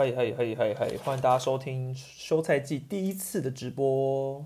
[0.00, 4.42] 嘿嘿嘿嘿嘿，欢迎大家收听休赛季第一次的直播。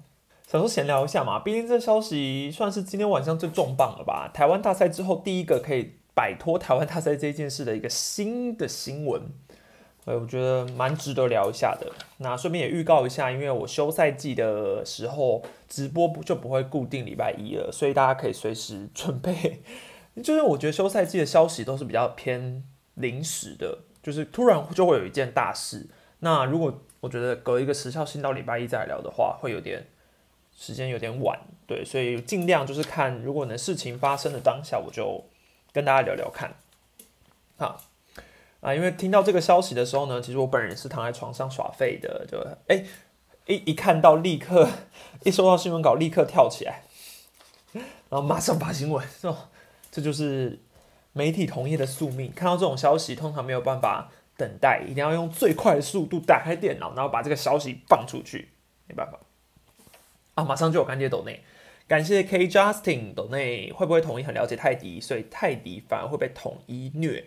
[0.49, 4.29] 想说闲聊一下嘛，毕竟这消息算是今天晚上最重磅了吧？
[4.35, 9.23] 台湾大赛之后第一个可以摆脱台湾大赛这件事的一个新的新闻，
[10.07, 11.93] 呃，我觉得蛮值得聊一下的。
[12.17, 19.63] 那顺便也预告一下，因为我休赛季的时候直播不就不会固定礼拜一了，所以大家可以随时准备。
[20.21, 22.65] 就是我觉得休赛季的消息都是比较偏
[22.95, 23.79] 临时的。
[24.05, 25.87] 就是突然就会有一件大事，
[26.19, 29.87] 那如果我觉得隔一个时效性到礼拜一再聊的话，会有点
[30.55, 35.25] 时间有点晚，对，所以尽量就是看如果能事情发生的当下，我就
[35.73, 36.55] 跟大家聊聊看。
[37.57, 37.81] 好
[38.61, 42.85] 啊，因为听到这个消息的时候呢，其实我本人是躺在床上耍废的，就哎
[43.47, 44.69] 一一看到立刻
[45.25, 46.83] 一收到新闻稿立刻跳起来，
[47.73, 49.49] 然后马上发新闻，哦，
[49.91, 50.61] 这就是。
[51.17, 58.49] 媒体同业的宿命，看到这种消息，通常没有办法等待，一定要用最快的速度打开电脑，然后把这个消息放出去。
[58.89, 59.21] 没办法
[60.35, 61.45] 啊，马上就有干爹抖内，
[61.87, 67.25] 感谢 K Justin 抖内，会不会统一很了解泰迪，所以泰迪反而会被统一虐？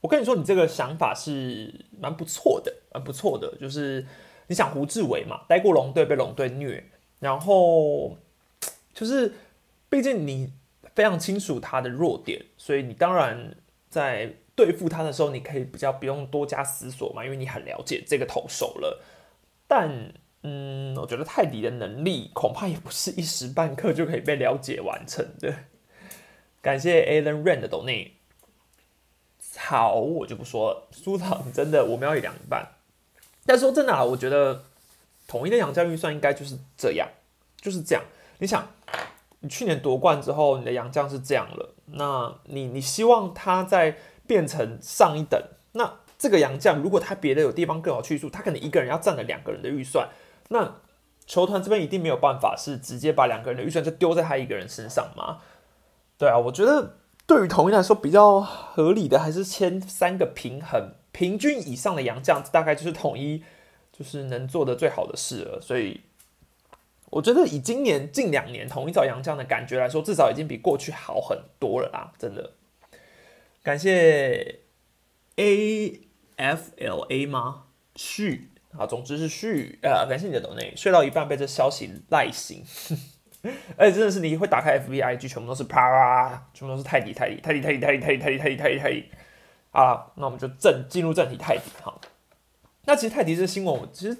[0.00, 3.54] 我跟你说，你这个想法是蛮不错的，蛮不错的。
[3.60, 4.06] 就是
[4.46, 6.82] 你想胡志伟嘛，待过龙队被龙队虐，
[7.20, 8.16] 然后
[8.94, 9.34] 就是
[9.90, 10.50] 毕竟你。
[10.96, 13.54] 非常清楚他的弱点，所以你当然
[13.90, 19.04] 在对付他的时候，你可以比较不用多加思索嘛，因为你很了解这个投手了。
[19.68, 25.54] 但，嗯，我觉得泰迪的能力恐怕也不是一时半刻就可以被了解完成的。
[26.62, 28.12] 感谢 Alan Rand 的 d o n a。
[29.58, 30.88] 好，我就不说了。
[30.92, 32.66] 苏场真的我们要一两半，
[33.44, 34.64] 但说真的啊，我觉得
[35.28, 37.06] 统一的养家预算应该就是这样，
[37.60, 38.02] 就是这样。
[38.38, 38.66] 你想。
[39.40, 45.40] 你去年夺冠之后，你的杨将是这样了，那你你希望他再变成上一等？
[45.72, 50.08] 那这个杨将如果他别的有地方更好去处，他可能一个人要占了两个人的预算，
[50.48, 50.76] 那
[51.26, 55.38] 球团这边一定没有办法是直接把两个人的预算就丢在他一个人身上吗？
[56.16, 56.94] 对啊，我觉得
[57.26, 63.44] 对于统一来说比较合理的还是签三个平衡平均以上的洋将，大概就是统一
[63.92, 66.00] 就是能做的最好的事了，所以。
[67.10, 72.52] 我觉得以今年近两年统一找杨将的感觉来说，至少已经比过去好很多了啦，真的。
[73.62, 74.60] 感谢
[75.36, 76.00] A
[76.36, 77.64] F L A 吗？
[77.94, 80.04] 续啊，总之是续啊。
[80.06, 82.64] 感谢你的抖内，睡到一半被这消息赖醒，
[83.76, 89.04] 而 且真的是你会打开 F B I G，全部都是啪，全部都是泰迪泰迪泰迪泰迪泰迪泰迪泰迪泰迪泰迪泰迪。
[89.70, 91.98] 好了，那我们就正进入正题，泰迪哈。
[92.84, 94.16] 那其实泰迪这新闻，我其实。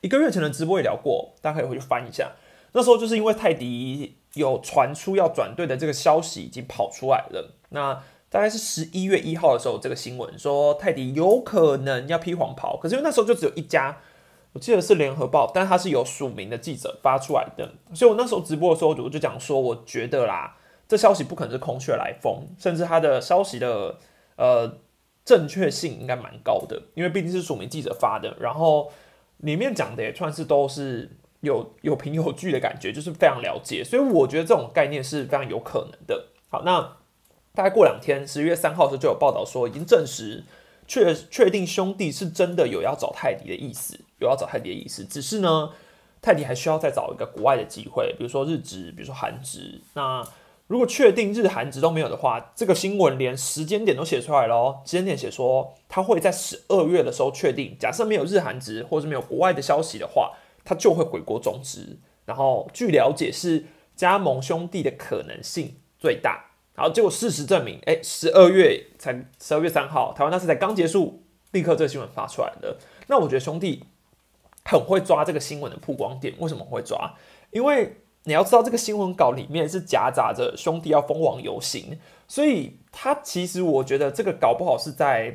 [0.00, 2.32] 一个月前的直播也聊过，大家可以回去翻一下。
[2.72, 7.54] 那时候就是因为泰迪有传出要转队的这个消息已经跑出来了。
[7.70, 7.94] 那
[8.28, 12.76] 大概是十一月一号的时候，这个新闻说泰迪有可能要披黄袍。
[12.76, 13.98] 可是因为那时候就只有一家，
[14.52, 17.72] 我记得是联合报，但是他是有署名的记者发出来的。
[17.94, 23.96] 所以我那时候直播的时候，我就讲说，我觉得啦，这消息不可能是空穴来风，甚至它的消息的
[24.36, 24.76] 呃
[25.24, 28.36] 正确性应该蛮高的，因为毕竟是署名记者发的。
[28.38, 28.92] 然后。
[29.38, 31.10] 里面讲的也算是都是
[31.40, 36.28] 有有凭有据的感觉，就是非常了解，所以我觉得这种概念是非常有可能的。
[36.48, 36.96] 好，那
[37.54, 40.44] 大概过两天，十一月三号的时候就有报道说，已经证实
[40.86, 45.70] 确确定兄弟是真的有要找泰迪的意思，有要找泰迪的意思，只是呢，
[46.20, 50.26] 泰迪还需要再找一个国外的机会，比如说日职，比如说韩职，那。
[50.68, 54.80] 如果确定日韩值都没有的话，这个新闻连时间点都写出来了哦。
[54.84, 60.34] 时间点写说他会在十二月的时候确定，假设没有日韩值或者是没有国外的消息的话，
[60.64, 61.98] 他就会回国种植。
[62.26, 63.64] 然后据了解是
[63.96, 66.50] 加盟兄弟的可能性最大。
[66.74, 72.76] 然后结果事实证明，哎，十二月才十二月三号，台湾那是才刚结束，立刻这个新闻发出来的。
[73.06, 73.84] 那我觉得兄弟
[74.66, 77.14] 很会抓这个新闻的曝光点，为什么会抓？
[77.52, 77.96] 因为。
[78.24, 85.34] 你要知道，这个新闻稿里面是夹杂着兄弟要封王游行，所以他其实我觉得这个搞不好是在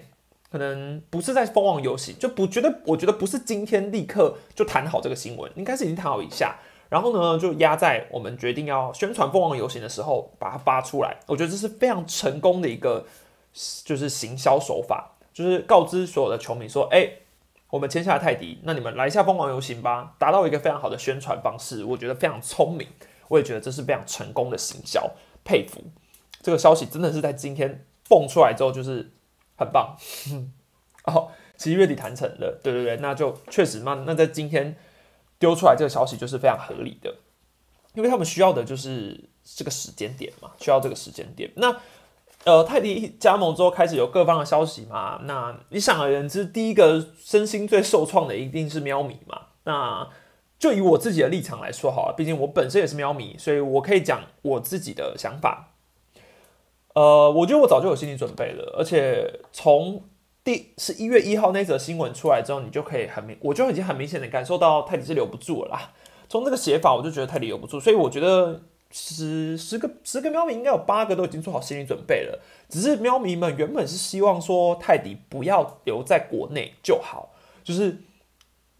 [0.51, 6.55] 可能不是在封王游行，就不觉得我觉得不是今天立刻就谈好这个新闻，应该是已经谈好一下，
[6.89, 11.17] 然后呢就压在我们决定要宣传封王游行的时候把它发出来。
[11.25, 13.03] 我觉得这是非常成功的一个
[13.83, 17.09] 就是行销手法，就是告知所有的球迷说，哎。
[17.73, 22.87] 我们签下泰迪，那你们来一下疯狂游行吧，达到一个非常好的宣传方式，我觉得非常聪明，
[23.29, 25.09] 我也觉得这是非常成功的行销，
[25.43, 25.81] 佩服。
[26.43, 29.11] 这个消息真的是在今天蹦出来之后，就是
[29.57, 29.97] 很棒。
[31.05, 34.77] 哦，其实月底谈成的，对对对，那就确实嘛，那在今天
[35.39, 37.15] 丢出来这个消息就是非常合理的，
[37.95, 41.51] 因为他们需要的就是这个时间点嘛，需要这个时间点。
[41.55, 41.75] 那
[42.45, 49.39] 呃，泰迪加盟之后开始有各方的消息嘛，那你想而言之，第一个身心最受创的一定是喵米嘛。
[49.63, 50.09] 那
[50.59, 55.73] 就以我自己的立场来说好了，毕竟我本身也是喵迷，所以我可以讲我自己的想法。
[56.95, 60.03] 呃，我觉得我早就有心理准备了，而且从
[60.43, 65.93] 第十一月一号那则新闻出来之后，你就可以很明，我就已经很明显的感受到泰迪是留不住了啦。
[66.27, 68.61] 从这个写法，我就觉得泰迪留不住，所以我觉得
[68.93, 72.39] 十十个十个喵迷应该有八个都已经做好心理准备了。
[72.69, 77.97] 只是喵迷们原本是希望说泰迪不要留在国内就好，就是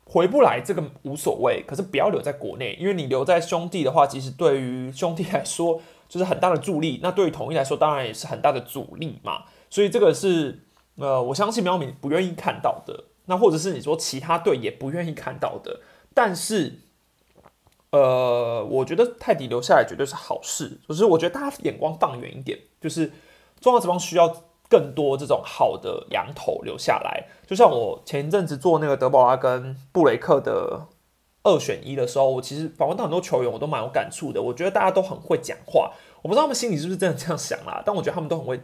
[0.06, 5.82] 回不来这个无所谓，可是不要留在国内，因为你留在兄弟的话，其实对于兄弟来说。
[6.10, 9.46] 就是很大的助力，那对于统一来说，当然也是很大的阻力嘛。
[9.68, 10.60] 所以这个是
[10.98, 13.06] 呃，我相信喵米不愿意看到的。
[13.26, 15.80] 那或者是你说其他队也不愿意看到的。
[16.14, 16.82] 但是，
[17.94, 20.78] 呃，我觉得泰迪留下来绝对是好事。
[20.90, 23.10] 就是我觉得大家眼光放远一点，就是
[23.62, 27.28] 中华职棒需要更多这种好的羊头留下来。
[27.48, 30.88] 就像我前一阵子做那个德保拉跟布雷克的。
[31.46, 34.42] 二选一的时候，我其实访问到很多球员，我都蛮有感触的。
[34.42, 35.92] 我觉得大家都很会讲话，
[36.22, 37.84] 我不知道他们心里是不是真的这样想啦。
[37.86, 38.62] 但我觉得他们都很会，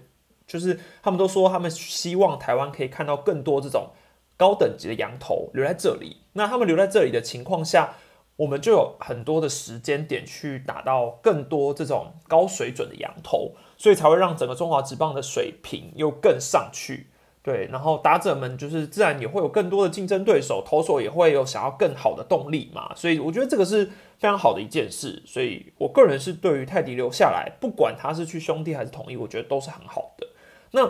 [0.48, 3.90] 就是他们都说他们希望台湾可以看到更多这种
[4.38, 6.22] 高等级的羊头留在这里。
[6.32, 7.96] 那他们留在这里的情况下，
[8.40, 17.08] 我们就有很多的时间点去打到更多这种高水准的羊头，所以才会让整个中华职棒的水平又更上去。
[17.42, 23.86] 对，然后打者们就是自然也会有更多的竞争对手，投手也会有想要更好的动力嘛，所以我觉得这个是
[24.18, 25.22] 非常好的一件事。
[25.26, 30.26] 所以我个人是对于泰迪留下来，不管他是去兄弟还是统一，我觉得都是很好的。
[30.72, 30.90] 那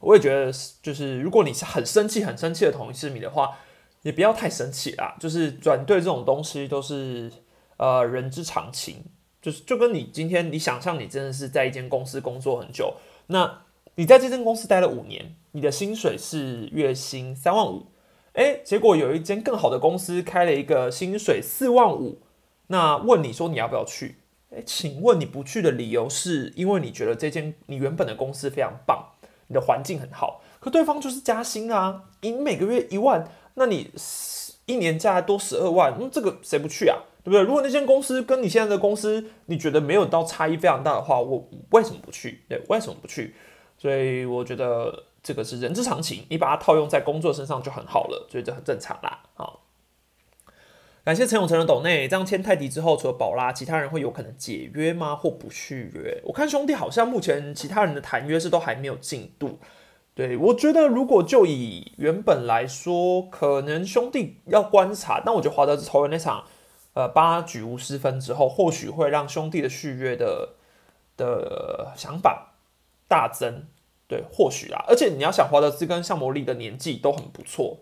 [0.00, 3.58] 我也觉得，就是如果你是很生气、很生气的统一市民的话，
[4.02, 5.16] 也不要太生气啦。
[5.18, 7.30] 就是转队这种东西都是
[7.76, 9.04] 呃人之常情，
[9.40, 12.94] 就是就跟你今天你想象你真的是在一间公司工作很久，
[13.26, 13.62] 那。
[13.96, 17.88] 你在这间公司待了五年，你的薪水是月薪三万五，
[18.32, 22.22] 诶，结果有一间更好的公司开了一个薪水四万五，
[22.68, 24.16] 那问你说你要不要去？
[24.50, 29.04] 诶，请问你不去的理由是因为你觉得这间你原本的公司非常棒，
[29.48, 33.28] 你的环境很好，可对方就是加薪啊，你每个月一万，
[33.60, 33.90] 那你
[34.64, 36.96] 一年加来多十二万，那这个谁不去啊？
[37.22, 37.42] 对不对？
[37.42, 42.40] 如果那间公司跟你现在的公司你觉得没有到差异非常大的话，我为什么不去？
[42.48, 43.34] 对，为什么不去？
[43.76, 49.24] 所以我觉得这个是人之常情，你把它套用在工作身上就很好了，所以这很正常啦。
[49.34, 49.60] 好，
[51.04, 55.14] 感谢陈永成的抖内，这样签泰迪之后，除了宝拉，其他人会有可能解约吗？
[55.14, 56.22] 或不续约？
[56.24, 59.58] 我看兄弟好像目前其他人的谈约是都还没有进度。
[60.20, 66.44] 对我觉得，如果就以原本来说，可能兄弟要观察，但我觉得华德是投了那场，
[66.92, 70.50] 呃，八局无失分之后，或许会让兄弟的续约的
[71.16, 72.52] 的想法。
[73.08, 73.64] 大增，
[74.06, 77.78] 对，或许啊，而且你要想，华德兹跟向魔力的年纪都很不错，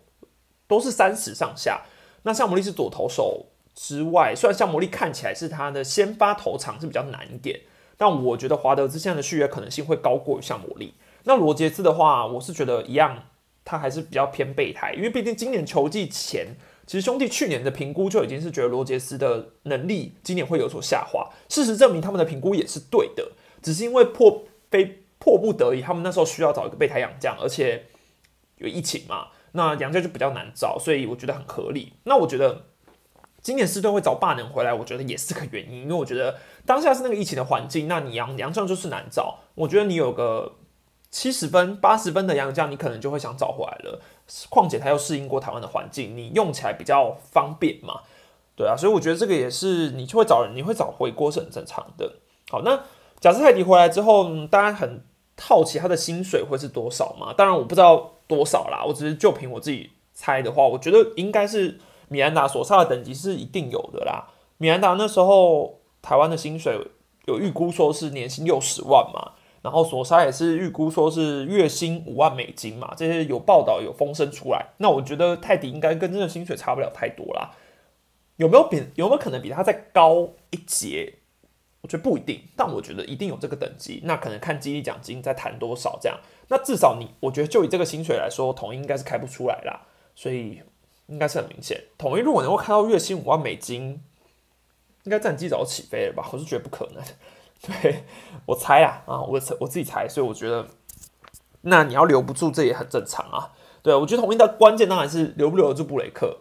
[0.69, 1.87] 都是三十上下。
[2.23, 7.63] 那向魔力是左投手之外，虽然向魔力看起来是他的先发投场是比较难一点，
[7.97, 10.95] 但我觉得华德兹现在的续约可能性会高过于向魔力。
[11.29, 13.23] 那罗杰斯的话，我是觉得一样，
[13.65, 21.29] 他还是比较偏备胎，因为毕竟今年球季前，其实兄弟去年的评估就已经是觉得罗杰斯的能力今年会有所下滑。
[21.49, 23.31] 事实证明，他们的评估也是对的，
[23.63, 25.05] 只是因为迫非。
[25.21, 27.87] 迫不得已，他们那时候需要找一个备胎养将，而且
[28.59, 31.95] 有疫情嘛，那养将就比较难找，所以我觉得很合理。
[32.05, 32.67] 那我觉得
[33.43, 39.41] 今年四队会找霸能回来，我觉得也是个原因，因为我觉得当下是那个疫情的环境，那你养养将就是难找。
[39.57, 40.55] 我觉得你有个
[41.11, 44.01] 七十分、八十分的养将，你可能就会想找回来了。
[44.49, 48.01] 况且他又适应过台湾的环境，你用起来比较方便嘛，
[48.57, 52.17] 对啊，所以我觉得这个也是你就会找人，你会找回锅是很正常的。
[52.51, 52.81] 好，那
[53.21, 55.03] 假设泰迪回来之后，大家很。
[55.41, 57.33] 好奇他的薪水会是多少嘛？
[57.33, 64.27] 当然我不知道多少啦，我只是就凭我自己猜的话，我觉得应该是米兰达所差的等级是一定有的啦。
[64.57, 66.85] 米兰达那时候台湾的薪水
[67.27, 69.35] 有预估说是年薪六十万嘛，
[69.69, 74.69] 然后索沙也是预估说是月薪五万美金嘛，这些有报道有风声出来。
[74.79, 77.51] 那我觉得泰迪应该跟这个薪水差不了太多啦。
[78.37, 81.17] 有没有比有没有可能比他再高一截？
[81.83, 84.01] 我觉得不一定，但我觉得一定有这个等级。
[84.05, 86.19] 那可能看激励奖金再谈多少这样。
[86.49, 89.83] 那至少你，我觉得就以这个薪水来说，统一应该是开不出来啦。
[90.15, 90.63] 所以
[91.09, 94.03] 应该是很明显，统一如果能够看到月薪五万美金，
[95.03, 96.27] 应该战绩早就起飞了吧？
[96.33, 97.05] 我是觉得不可能。
[97.67, 98.05] 对
[98.47, 100.67] 我猜啊啊，我我自己猜，所以我觉得，
[101.63, 103.53] 那你要留不住，这也很正常啊。
[103.83, 106.39] 对我觉得统一的关键当然是留不留得住布雷克。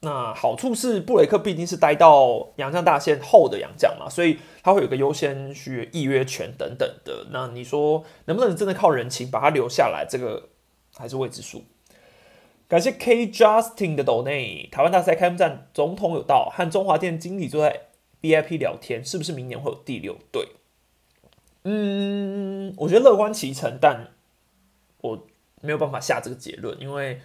[0.00, 7.26] 那好处是布雷克毕竟是待到洋将大限后的洋将嘛，所以他会有个优先续预约权等等的。
[7.30, 10.06] 那你说能不能真的靠人情把他留下来？
[10.08, 10.50] 这个
[10.96, 11.64] 还是未知数。
[12.68, 17.85] 感谢 K Justin 的斗内，台湾大赛开幕战，总统有到，和中华店经理坐在
[18.22, 20.48] VIP 聊天，是不是明年会有第六队？
[21.64, 24.12] 嗯，我觉得乐观其成，但
[25.00, 25.26] 我
[25.60, 27.20] 没有办法下这个结论，因为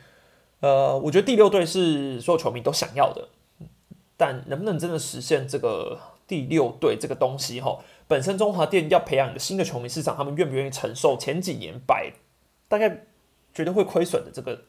[0.61, 3.29] 呃，我觉得第六队是所有球迷都想要的，
[4.17, 7.61] 但能不能真的实现这个第六队这个东西？
[7.61, 12.13] 哈，本身中华店要培养一个新的球迷市场，他们愿不愿意承受前几年百
[12.67, 13.05] 大概
[13.53, 14.63] 绝对会亏损的这个？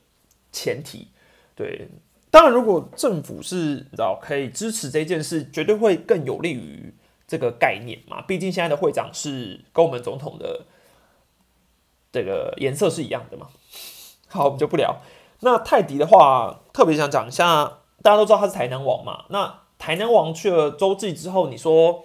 [0.54, 1.08] 前提，
[1.54, 1.88] 对，
[2.32, 6.94] 当然，如果政府是你知道可以支持这件事，绝对会更有利于
[7.28, 8.22] 这个概念嘛。
[8.22, 10.64] 毕竟现在的会长是跟我们总统的
[12.10, 13.48] 这个颜色是一样的嘛。
[14.28, 15.02] 好，我们就不聊。
[15.40, 19.26] 那泰迪的话，特别想讲一下，大家都知道他是台南王嘛。
[19.28, 22.04] 那台南王去了洲际之后，你说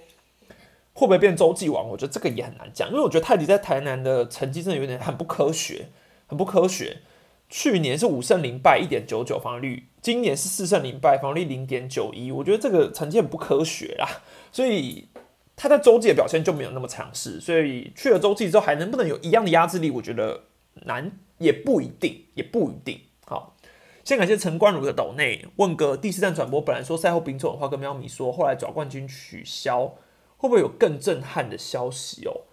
[0.92, 1.88] 会不会变洲际王？
[1.88, 5.88] 我觉得这个也很难讲，因为我觉得泰迪在台南的成绩真的有点很不科学，
[6.28, 6.98] 很不科学。
[7.50, 12.32] 去年是五胜零败，一点九九防率，今年是四胜零败，防御率零点九一。
[12.32, 14.08] 我觉得这个成绩很不科学啦，
[14.54, 15.10] 所以
[15.54, 17.42] 他在洲际的表现就没有那么强势。
[17.42, 19.92] 所以去了洲际之后，还能不能有一样的压制力？
[19.92, 20.44] 我觉得
[20.86, 23.02] 难，也不一定，也不一定。
[23.26, 23.58] 好，
[24.06, 29.88] 先感谢陈冠如的岛内问个第四站转播，本来说赛后丙总的话跟喵咪说，后来找冠军取消，
[30.38, 32.48] 会不会有更震撼的消息哦？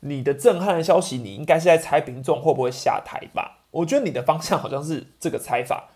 [0.00, 3.62] 你的震撼的消息，你应该是在猜丙总会不会下台吧？
[3.70, 5.90] 我觉得你的方向好像是这个猜法，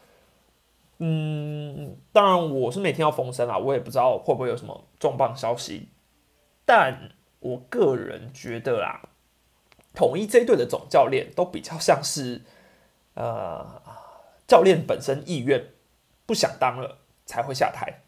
[1.03, 5.89] 嗯，当然我是每天要封声啦，我也不知道会不会有什么重磅消息，
[6.67, 9.09] 但我个人觉得啦，
[9.95, 12.43] 统一这队的总教练都比较像是，
[13.15, 13.81] 呃，
[14.47, 15.69] 教练本身意愿
[16.27, 18.03] 不想当了才会下台，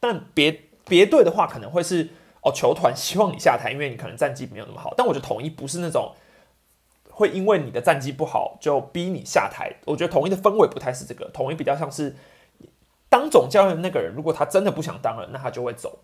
[0.00, 2.10] 但别别队的话可能会是
[2.42, 6.12] 哦，球团希望你下台，因为你可能战绩没有那么好，但我觉得统一不是那种。
[7.14, 12.16] 会因为你的战绩不好就逼你下台，我觉得统一的氛围不太是这个，统一比较像是
[13.08, 16.00] 当总教练那个人，如果他真的不想当了，那他就会走。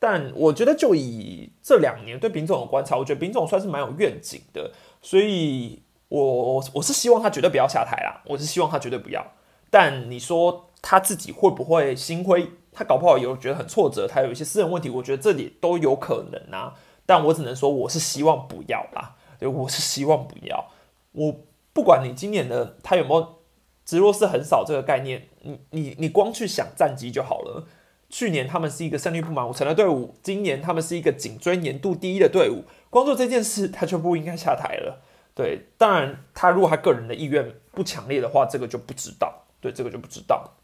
[0.00, 9.24] 但我觉得就以这两年对丙总的观察，我觉得丙总算是蛮有愿景的，所以我我是希望他绝对不要下台啦，我是希望他绝对不要。
[9.70, 12.50] 但你说他自己会不会心灰？
[12.72, 16.74] 他搞不好有觉得很挫折，他有一些私人问题，我觉得这里都有可能啊。
[17.04, 19.16] 但我只能说，我是希望不要啦。
[19.38, 20.70] 对，我是希望不要。
[21.12, 21.34] 我
[21.72, 23.36] 不管你今年的他有没有
[23.84, 27.66] 直落是很少这个概念，你你你光去想战绩就好了。
[28.10, 32.64] 去年他们是一个胜率不满五成的队伍，今年他们是一个颈椎年度第一的队伍。
[32.90, 35.02] 光做这件事，他就不应该下台了。
[35.34, 39.44] 对，当然他如果他个人的意愿不强烈的话，这个就不知道。
[39.60, 40.54] 对，这个就不知道。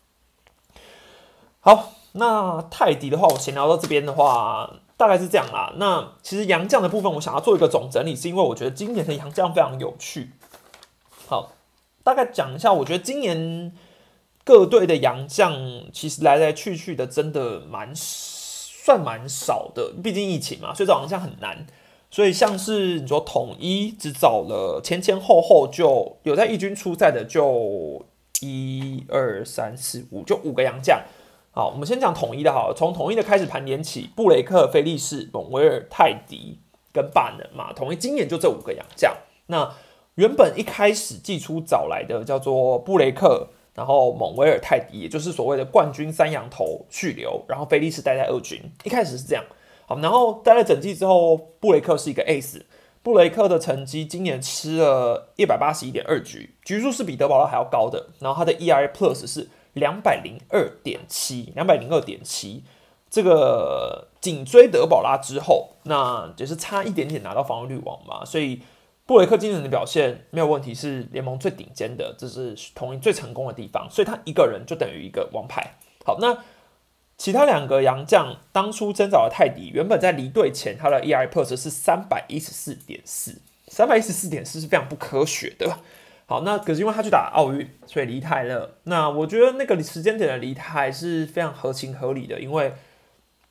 [1.61, 4.81] 好，那泰迪的话，我闲聊到这边的话。
[5.07, 5.71] 大概是这样啦。
[5.77, 10.31] 那其实杨将的部分，我想要做一个总整理，是因为我觉得今年的杨将非常有趣。
[11.27, 11.53] 好，
[12.03, 13.71] 大概讲一下，我觉得今年
[14.45, 15.53] 各队的杨将
[15.93, 21.67] 其实来来去去的真的蛮算蛮少的，毕竟疫情嘛，所以找杨将很难。
[22.11, 28.07] 所以像是你说统一只找了前前后后就有在义军出赛的，就
[28.41, 31.03] 一二三四五，就五个杨将。
[31.57, 36.59] 好，我们先讲统一的，好，从统一的开始盘点起，布雷克、菲利士、蒙维尔、泰迪
[36.93, 39.17] 跟巴能嘛，统一今年就这五个洋将。
[39.47, 39.73] 那
[40.17, 49.45] 原本一开始季初找来的叫做布雷克，然后蒙维尔、泰迪，也就是所谓的冠军三羊头续留，然后菲利士待在二军，一开始是这样。
[49.87, 52.63] 好，然后待了整季之后，布雷克是一个 ace，
[53.01, 59.49] 布雷克的成绩今年吃了一百八十一点二局，局数是比德保拉还要高的，然后他的 ERA plus 是。
[59.75, 62.65] 两百零二点七，两百零二点七，
[63.11, 68.63] 这个紧追德保拉之后，那只是差一点点拿到防御率王嘛，所以
[69.07, 75.75] 布雷克今年的表现没有问题，是联盟最顶尖的，这是同一最成功的地方，所以他一个人就等于一个王牌。
[76.05, 76.39] 好，那
[77.19, 85.79] 其他两个洋将当初征召的泰迪，原本在离队前他的 ERA plus 是三百一十四点四，三百一十四点四是非常不科学的。
[86.27, 88.79] 好，那可是因为他去打奥运，所以离台了。
[88.85, 92.73] 那我觉得那个时间点的离台是非常合情合理的，因为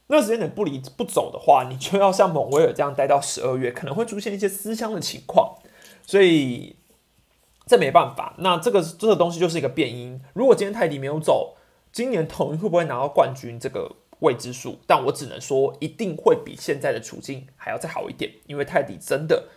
[0.08, 5.60] 那时间点不离不走的话，你就要像蒙威尔这样待到十二月，可能会出现一些思乡的情况，
[6.06, 6.75] 所以
[7.68, 8.34] 这没办法。
[8.39, 10.20] 那这个这个东西就是一个变因。
[10.34, 11.56] 如果今天泰迪没有走，
[11.92, 13.60] 今年统一会不会拿到冠军？
[13.60, 14.80] 这个未知数。
[14.88, 19.50] 但我只能说，一定会比现在的处境还要再好一点，因为泰迪真的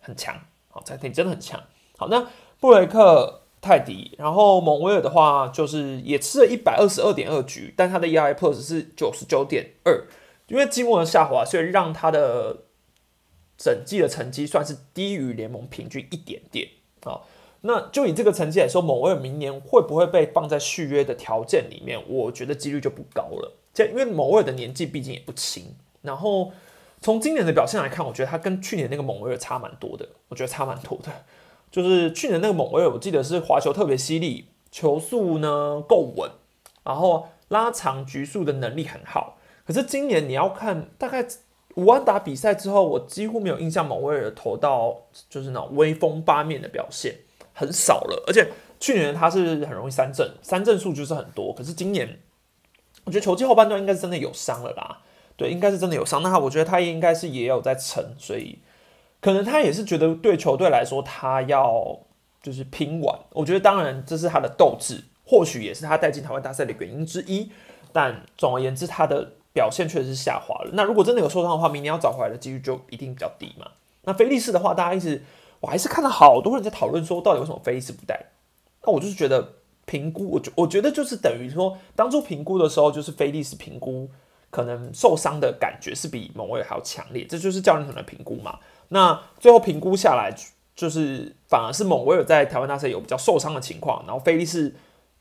[0.00, 0.34] 很强。
[0.70, 1.62] 好，泰迪真的很强。
[1.98, 2.26] 好，那。
[2.60, 4.14] 布雷克泰迪。
[4.18, 10.04] 然后蒙威尔的话，就是也吃了一百二十二点二局，但他的 ERA Plus 是九十九点二，
[10.48, 12.64] 因为季末的下滑，所以让他的
[13.56, 16.68] 整季的成绩算是低于联盟平均一点点
[17.04, 17.20] 啊。
[17.66, 21.98] 那就以这个成绩来说，蒙威尔明年会不会被放在续约的条件里面？
[22.06, 23.56] 我觉得几率就不高了。
[23.72, 26.52] 这因为蒙威尔的年纪毕竟也不轻，然后
[27.00, 30.06] 从今年的表现来看，我觉得他跟去年那个蒙威尔差蛮多的。
[30.28, 31.10] 我觉得差蛮多的，
[31.74, 36.30] 就是去年那个蒙威尔，我记得是滑球特别犀利，球速呢够稳，
[36.84, 39.38] 然后拉长局数的能力很好。
[39.66, 41.26] 可是今年你要看，大概
[41.74, 44.96] 五安打比赛之后，我几乎没有印象蒙威尔投到
[45.28, 47.16] 就是那种威风八面的表现。
[47.56, 48.48] 很少了，而且
[48.80, 51.52] 去年他是很容易三振，三振数就是很多。
[51.52, 52.18] 可是今年，
[53.04, 55.02] 我觉得球季后半段应该是真的有伤了啦，
[55.36, 56.20] 对，应该是真的有伤。
[56.22, 58.58] 那我觉得他应该是也有在沉，所以
[59.24, 61.98] 可能他也是觉得对球队来说他要
[62.42, 63.18] 就是拼完。
[63.30, 67.50] 我觉得当然这是他的斗志，或许也是他带进台湾大赛的原因之一。
[67.90, 70.72] 但总而言之，他的表现确实是下滑了。
[70.74, 73.66] 那如果真的有受伤的话，明年要找回来的几率就一定比较低嘛。
[74.02, 75.22] 那菲利斯的话，大家一直。
[75.60, 78.26] 我还是看到好多人在讨论说，到底为什么菲利斯不带？
[78.82, 79.54] 那我就是觉得
[79.86, 84.06] 评估，我觉我觉得就是等于说，当初评估的时候，就是菲利斯评估
[84.50, 88.58] 可能受伤的感觉是比某位还要强烈，这就是教练团的评估嘛。
[88.94, 90.32] 那最后评估下来，
[90.76, 94.72] 就是反而是蒙威尔在台湾大赛有比较受伤的情况，然后菲利斯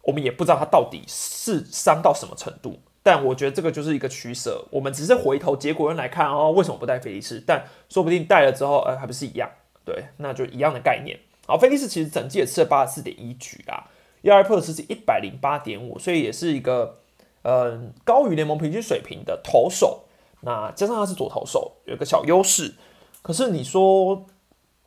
[0.03, 2.79] 我们也不知道他到底是伤到什么程度。
[3.01, 7.43] 但我觉得这个就是一个取舍，我们只是回头结果论来看哦，为什么不带菲利斯？
[7.47, 9.49] 但说不定带了之后，呃，还不是一样。
[9.83, 11.19] 对，那就一样的概念。
[11.47, 13.89] 好，菲利斯其实整季也吃了八十四点一局啦
[14.21, 16.99] ，ERA Plus 是一百零八点五，所以也是一个
[17.41, 20.03] 呃高于联盟平均水平的投手。
[20.41, 22.75] 那加上他是左投手，有个小优势。
[23.23, 24.27] 可是你说，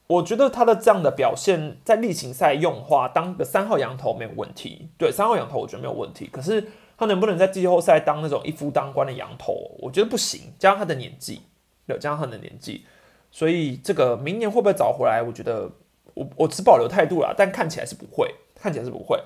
[0.07, 4.89] 我觉得他的这样的表现在例行赛用话，当个三号羊头没有问题。
[4.97, 6.29] 对，三号羊头我觉得没有问题。
[6.31, 10.53] 可是他能不能在季后赛当那种一夫当关的羊头，我觉得不行。
[10.59, 11.41] 加上他的年纪，
[11.87, 12.85] 对，加上他的年纪。
[13.33, 15.23] 所以这个明年会不会找回来？
[15.23, 15.71] 我觉得
[16.15, 19.21] 我我持保留态度啦，但看起来是不会，看起来是不会。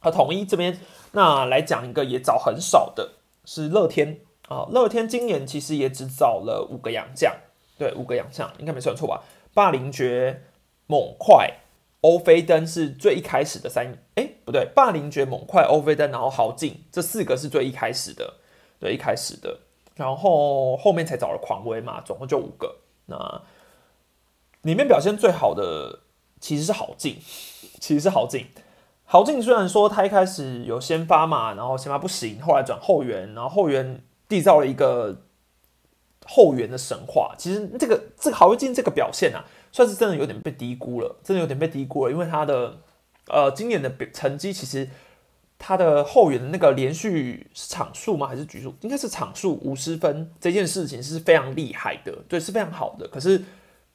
[0.00, 0.78] 好，统一这边
[1.12, 4.68] 那来讲一个也找很少的，是乐天啊。
[4.70, 7.34] 乐天今年其实也只找了五个洋将，
[7.78, 9.22] 对，五个洋将应该没算错吧？
[9.54, 10.42] 霸凌爵、
[10.86, 11.54] 猛快、
[12.00, 18.34] 欧菲登是最一开始的三，哎，不对，霸凌爵、猛快、欧菲登，然后豪进这四个是最一开始的，
[18.78, 19.60] 对，一开始的，
[19.96, 22.76] 然后后面才找了狂威嘛，总共就五个。
[23.06, 23.42] 那
[24.62, 26.00] 里面表现最好的
[26.40, 27.18] 其实是豪进，
[27.80, 28.46] 其实是豪进。
[29.04, 35.22] 豪进虽然说他一开始有先发嘛，然后先发不行，后来转后援，然后后援缔造了一个
[36.28, 37.34] 后援的神话。
[37.36, 42.78] 其实这个这个郝进这个表现啊，算是真的有点被低估了，真的有点被低估了，因为他的
[43.26, 44.88] 呃今年的成绩其实。
[45.60, 48.28] 他的后援的那个连续场数吗？
[48.28, 48.72] 还是局数？
[48.82, 53.08] 应该是场数五十分这件事情是非常厉害的，对，是非常好的。
[53.08, 53.42] 可是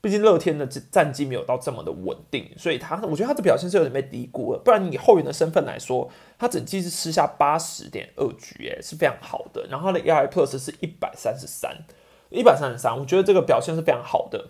[0.02, 4.60] 毕竟乐天的战战绩没有到这么的稳定，所以他我觉得他的表现是有点被低估了。
[4.60, 9.65] 不然你以后援的身份来说，他整季是吃下八十点二局，哎，是非常好的。
[9.69, 11.74] 然后他的 ERA Plus 是一百三十三，
[12.34, 14.50] 一百三十三，我觉得这个表现是非常好的。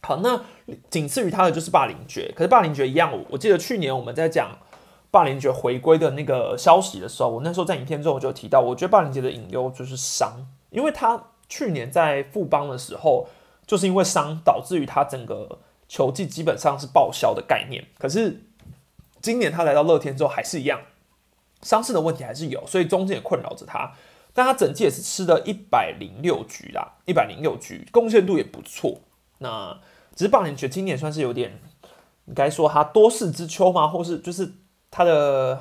[0.00, 0.42] 好，那
[0.90, 4.58] 仅次于他的就是霸凌爵，可是霸凌爵一样，我我记得去年我们在讲。
[5.10, 13.28] 霸凌爵回归的那个消息的时候，我那时候在影片中我就提到，我觉得霸凌爵的隐忧就是伤，因为他去年在富邦的时候，
[13.64, 17.84] 就是因为伤导致于他整个球技基本上是报销的概念。
[17.96, 18.42] 可是
[19.22, 20.80] 今年他来到乐天之后还是一样，
[21.62, 23.92] 伤势的问题还是有，所以中间也困扰着他。
[24.34, 29.00] 但他整季也是吃了一百零六局啦，一百零六局贡献度也不错。
[29.38, 29.80] 那
[30.14, 31.58] 只是霸凌爵今年算是有点，
[32.26, 33.88] 应该说他多事之秋吗？
[33.88, 34.52] 或是就是。
[34.96, 35.60] 他的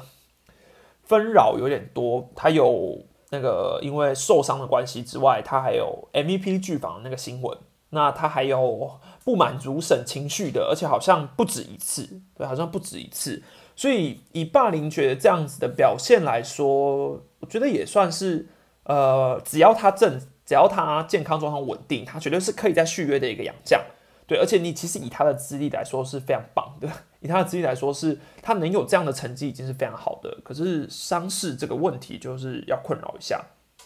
[1.01, 7.57] 纷扰有点多，他有那个因为受伤的关系之外，他还有 MVP 拒访那个新闻，
[7.89, 13.41] 那他还有不满足审情绪的，而且好像不止一次，对，好像不止一次。
[13.75, 18.47] 所以以霸凌觉得这样子的表现来说，我觉得也算是
[18.83, 23.81] 呃，只要他正，只要他健康状况稳定，他绝对是可以再续约的一个洋将。
[24.25, 26.87] 对，而且你其实以他的资历来说是非常棒的，
[27.19, 30.37] 以他的资历来说是，他能有这样的成绩已经是非常好的。
[30.43, 33.43] 可是伤势这个问题就是要困扰一下，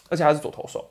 [0.08, 0.90] 而且还是左投手。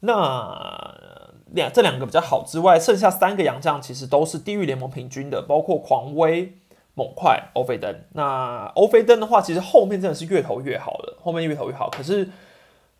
[0.00, 6.58] 那两这两个比较好之外，剩下三个洋将其实都是低于联盟平均的，包括狂威、
[6.94, 8.04] 猛快、欧菲登。
[8.12, 11.90] 那欧菲登的话，其实后面真的是越投越好了，后面越投越好。
[11.90, 12.28] 可是。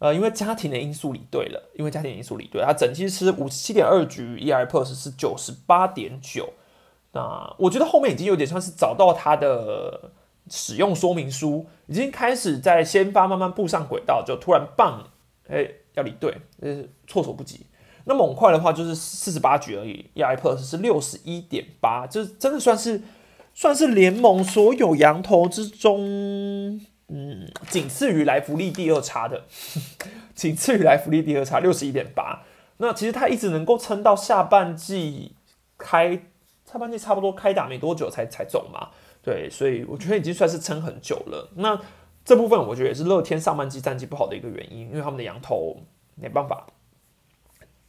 [0.00, 4.64] 呃，因为家庭的因素理对了，因为家庭因素理对，他整期是五十七点二局，E.R.
[4.64, 6.54] Plus 是九十八点九，
[7.12, 10.10] 那我觉得后面已经有点像是找到它的
[10.48, 15.06] 使用说明书，已经开始在先发慢慢步上轨道，就突然棒，
[15.50, 17.66] 哎，要离队，呃，措手不及。
[18.04, 20.34] 那猛快的话就是四十八局而已，E.R.
[20.34, 23.02] Plus 是六十一点八，就真的算是
[23.54, 29.44] 算是联盟所有羊头之中，嗯，仅次于莱弗利第二差的，
[30.34, 32.42] 仅次于莱弗利第二差六十一点八。
[32.78, 35.34] 那其实他一直能够撑到下半季
[35.76, 36.22] 开，
[36.64, 38.88] 下半季差不多开打没多久才才走嘛，
[39.22, 41.50] 对，所以我觉得已经算是撑很久了。
[41.56, 41.78] 那
[42.24, 45.76] 这部分我觉得也是乐天上半季战绩不好的一个原因，因为他们的羊头
[46.14, 46.66] 没办法。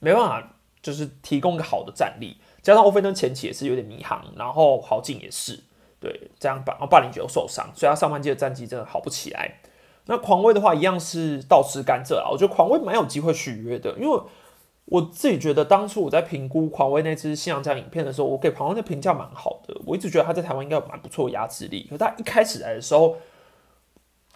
[0.03, 5.59] 没办法，就是提供个好的战力，加上欧菲登前期也是有点迷航，然后豪进也是，
[5.99, 9.59] 对，这样把然后霸凌九受伤，所以他上半季的战绩真的好不起来。
[10.05, 14.21] 那狂威的话，一样是倒吃甘蔗啊，我觉得狂威蛮有机会续约的，因为
[14.85, 23.17] 我自己觉得当初我在评估狂威那支新洋将影片的时候，我给狂威的评价蛮好的，我一直觉得他在台湾应该有蛮不错压制力，可他一开始来的时候。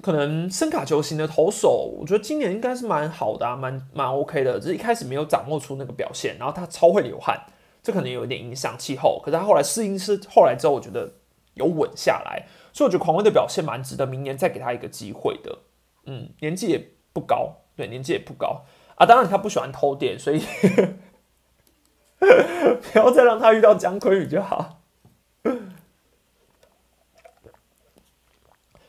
[0.01, 7.41] 可能声卡球型的投手，我觉得今年应该是蛮好的，蛮蛮 OK 的，只是一开始没有掌握出那个表现，然后他超会流汗，
[7.85, 9.21] 这可能有一点影响气候。
[9.23, 11.13] 可是他后来适应是后来之后，我觉得
[11.53, 15.59] 有稳下来，所以我觉得狂威的表现蛮值得明年再给他一个机会的。
[16.05, 19.05] 嗯，年纪也不高，对，年纪也不高啊。
[19.05, 20.39] 当然他不喜欢偷电，所以
[22.19, 24.81] 不要再让他遇到姜昆宇就好。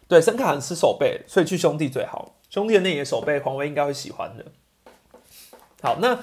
[0.08, 2.36] 对，森卡很吃手背，所以去兄弟最好。
[2.48, 4.46] 兄弟的那野手背，黄威应该会喜欢的。
[5.82, 6.18] 好，那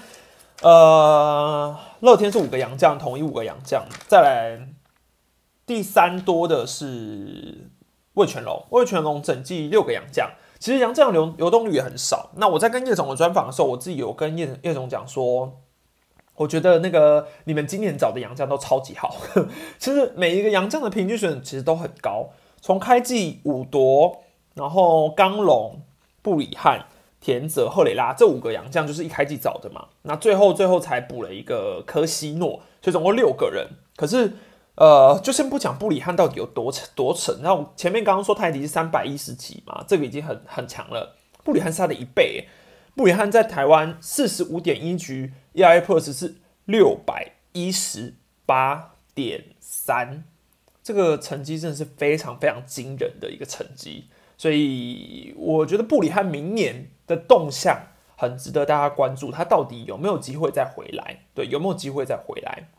[0.64, 3.86] 呃，乐天是五个洋将，统一五个洋将。
[4.08, 4.70] 再来
[5.66, 7.70] 第三多的是
[8.14, 10.32] 魏全龙，魏全龙整季六个洋将。
[10.60, 12.30] 其实洋将流流动率也很少。
[12.38, 15.60] 那我在跟叶总的专访的时候，我自己有跟叶叶总讲说，
[16.36, 19.18] 我觉得那个你们今年找的洋将都超级好。
[19.78, 22.30] 其实每一个洋将的平均水准其实都很高。
[22.62, 24.24] 从开季五夺，
[24.54, 25.82] 然后刚龙、
[26.22, 26.86] 布里汉、
[27.24, 33.66] 田泽、赫雷拉这五个洋将就是一开季找的嘛，那最后最后才补了一个科西诺，所以总共六个人。
[33.96, 34.34] 可是，
[34.76, 41.16] 呃，就先不讲布里汉到底有多多沉，然后前面刚刚说泰迪是三百一十几嘛，这个已经很很强了。
[41.46, 42.50] 布里汉是他的一倍，
[42.94, 50.26] 布里汉在台湾四十五点一局，ERA Plus 是六百一十八点三。
[50.84, 57.78] 这个成绩真的是非常非常惊人的一个成绩，所以我觉得布里汉明年的动向
[58.16, 61.26] 很值得大家关注，他到底有没有机会再回来？
[61.34, 62.70] 对，有没有机会再回来？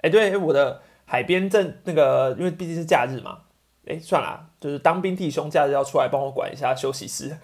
[0.00, 3.38] 哎，对，我的海边镇那个，因为毕竟是假日嘛，
[3.86, 7.36] 哎，算了，就是当兵弟兄假日要出来帮我管一下休息室。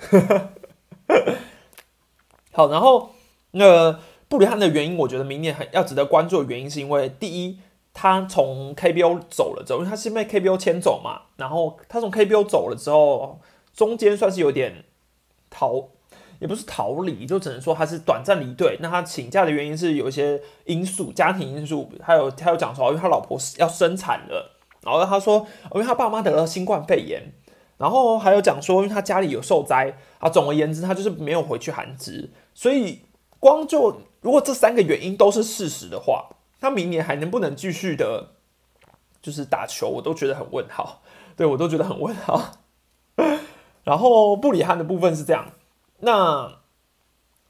[2.53, 3.11] 好，然后
[3.53, 7.61] 那个布里汉的原因，我觉得明年很要值得关注的原因，是因为第一。
[7.93, 13.41] 他从 KBO 走了之后，因为他是被 KBO 牵走嘛，然后他从 KBO 走了之后，
[13.75, 14.85] 中间算是有点
[15.51, 15.89] 逃，
[16.41, 18.77] 也不是逃离，就只能说他是短暂离队。
[18.81, 27.33] 那他请假的原因是有一些因素，家庭因素，还有他有讲说，因为他老婆要生产了，然后他说，因为他爸妈得了新冠肺炎，
[27.79, 30.29] 然后还有讲说，因为他家里有受灾啊。
[30.29, 33.03] 总而言之，他就是没有回去韩职，所以
[33.39, 36.31] 光就如果这三个原因都是事实的话。
[36.63, 38.33] 他明年还能不能继续的，
[39.23, 41.01] 就是打球，我都觉得很问号。
[41.35, 42.53] 对我都觉得很问号。
[43.83, 45.47] 然后布里汉的部分是这样，
[46.01, 46.59] 那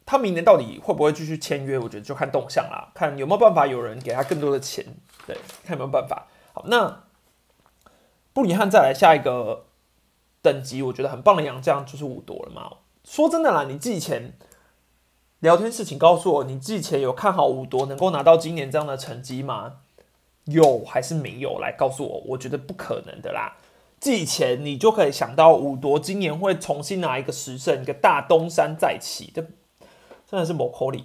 [0.07, 1.79] 他明年到底会不会继续签约？
[1.79, 4.85] 我觉得就看动向啦，看有没有办法有人给他更多的钱。
[5.27, 6.27] 对，看有没有办法。
[6.53, 7.05] 好，那
[8.33, 9.67] 布里汉再来下一个
[10.43, 12.79] 等级，我觉得很棒的洋将就是五夺了嘛。
[13.05, 14.35] 说真的啦，你寄钱。
[15.41, 19.77] 聊天事情告诉我，你季前有看好五夺能够拿到今年这样的成绩吗？
[20.45, 21.59] 有还是没有？
[21.59, 23.57] 来告诉我，我觉得不可能的啦。
[24.01, 29.43] 季前你就可以想到五夺今年会重新拿一个十胜，一个大东山再起，这
[30.31, 31.05] 真的是某口里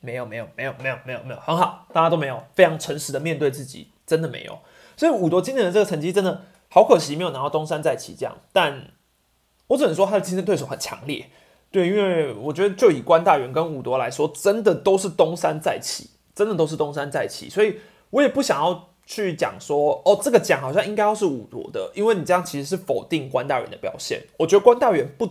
[0.00, 4.58] 没有没有没有没有没有没有很好，大家都没有非常诚实的面对自己，真的没有。
[4.96, 8.36] 所以五夺今年的这个成绩真的好可惜，没有拿到东山再起这样。
[8.52, 8.90] 但
[9.68, 11.30] 我只能说他的竞争对手很强烈。
[11.70, 24.22] 对，因为我觉得就以关大元跟武夺来说，真的都是东山再起，真的都是东山再起，所以我也不想要去讲说，哦，这个奖好像应该要是五夺的，因为你这样其实是否定关大元的表现。
[24.38, 25.28] 我觉得关大元不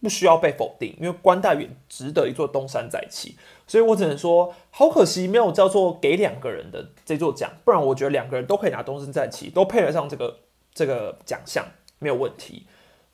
[0.00, 3.34] 不需要被否定，因为关大元值得一座东山再起，
[3.66, 10.36] 所以我只能说，好可惜没有叫做给两个人的这座奖，不然我觉得两个人都可以拿东山再起，都配得上这个
[10.72, 11.64] 这个奖项，
[11.98, 12.66] 没有问题。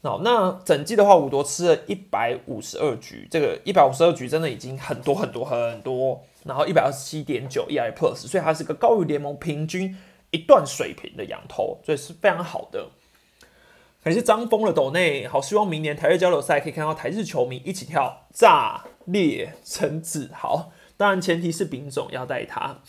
[0.02, 6.20] 好，那整季的话，五多吃了一百五十二局，这个一百五十二局真的已经很多很多很多。
[6.44, 9.96] 然后一百二十七点九 EI Plus，所以它是个高于联盟平均
[10.30, 12.88] 一段水平的羊头，所以是非常好的。
[14.02, 20.30] 感谢张峰的斗内，好希望明年台日交流赛可以看到台日球迷一起跳炸裂橙子。
[20.34, 22.80] 好，当然前提是丙总要带他，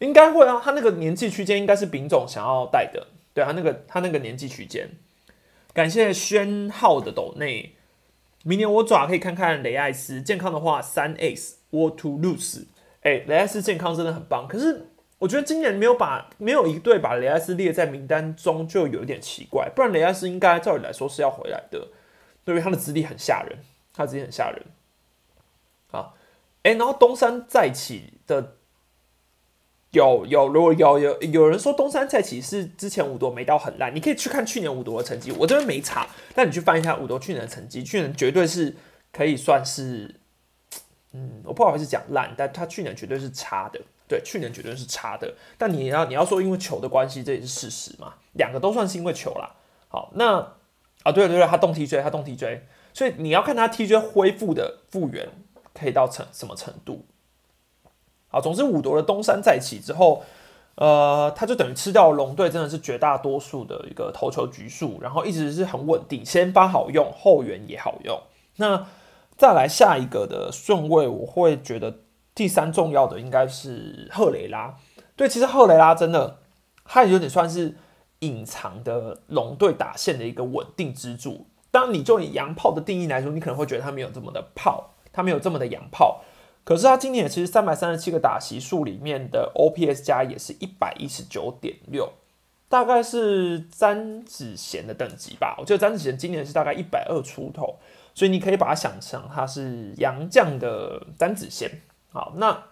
[0.00, 4.90] 应该会啊，他那个年纪区间应该是丙总想要带的，对啊，那个他那个年纪区间。
[5.72, 7.76] 感谢宣浩的斗内，
[8.42, 12.64] 明年我爪可以看看雷艾斯健康的话，三 Ace War to lose，
[13.02, 14.86] 哎，雷艾斯健康真的很棒，可是。
[15.20, 19.68] 我觉得今年没有把没有一队把雷艾斯列在名单中，就有一点奇怪。
[19.76, 21.88] 不然雷艾斯应该照理来说是要回来的，
[22.46, 23.58] 因为他的资历很吓人，
[23.92, 24.62] 他资历很吓人。
[25.90, 26.14] 啊，
[26.62, 28.54] 哎，然后东山再起的
[29.90, 38.74] 有有如果有有有人说东山再起是之前五夺没到很烂，你可以去看去年五夺的成绩，我这边没查，但你去翻一下五夺去年的成绩，去年绝对是
[39.12, 40.14] 可以算是，
[41.12, 43.80] 嗯，我不好意思讲烂，但他去年绝对是差的。
[44.08, 48.14] 对，去年绝对是差的，但你要你要说因为球的关系，这也是事实嘛。
[48.32, 49.54] 两个都算是因为球啦。
[49.86, 50.38] 好，那
[51.04, 55.28] 啊，对了对，他动 TJ，他动 TJ，所以你要看他 TJ 恢复的复原
[55.72, 57.06] 可以到成什么程度。
[58.26, 60.24] 好，总之五夺了东山再起之后，
[60.74, 68.20] 呃，他就等于吃掉龙队，真的是绝大多数的一个投球局数，然后一直是很稳定，先发好用，后援也好用。
[68.56, 68.86] 那
[69.40, 72.00] 再来下一个的顺位，我会觉得。
[72.32, 74.74] 第三重要的应该是赫雷拉，
[75.14, 76.38] 对，其实赫雷拉真的，
[76.84, 77.74] 他有点算是
[78.20, 81.46] 隐藏的龙队打线的一个稳定支柱。
[81.70, 86.22] 当然，你就以洋炮的定义来说，你可能会觉得他没有这么的炮，他没有这么的洋炮。
[86.64, 92.10] 可是他今年其实三百三十七个打席数里面的 OPS 加也是一百一十九点六，
[92.68, 95.56] 大概是詹子贤的等级吧。
[95.58, 97.78] 我记得詹子贤今年是大概一百二出头，
[98.14, 101.70] 所以你可以把它想成他是杨绛的詹子贤。
[102.12, 102.64] 好，那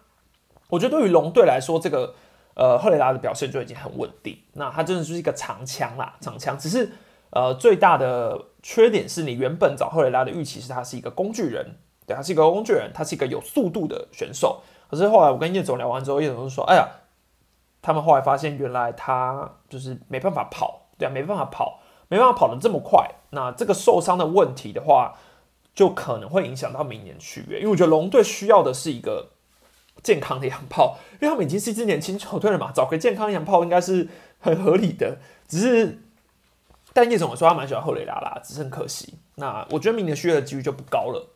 [0.68, 2.14] 我觉得对于龙队来说，这个
[2.54, 4.36] 呃赫雷拉的表现就已经很稳定。
[4.54, 6.58] 那他真的就是一个长枪啦，长枪。
[6.58, 6.90] 只是
[7.30, 14.60] 呃最大的缺点是你原本找赫雷拉的预期是他是一个工具人，对，他是一个工具人，他是一个有速度的选手。
[14.90, 16.88] 可是后来我跟叶总聊完之后，叶总就说：“哎呀，
[17.80, 23.08] 他们后来发现原来他就是没办法跑，对啊，没办法跑，没办法跑得这么快。
[23.30, 25.14] 那这个受伤的问题的话。”
[25.78, 29.28] 就可能会影响到明年续约，因为我觉得龙队需要的是一个
[30.02, 34.08] 健康的洋炮，因为他们已经是一支年轻球队了嘛，找个健康洋炮应该是
[34.40, 35.18] 很合理的。
[35.46, 36.00] 只是，
[36.92, 39.14] 但叶总说他蛮喜欢后雷拉啦，只是很可惜。
[39.36, 41.28] 那我觉得明年续约的几率就不高了。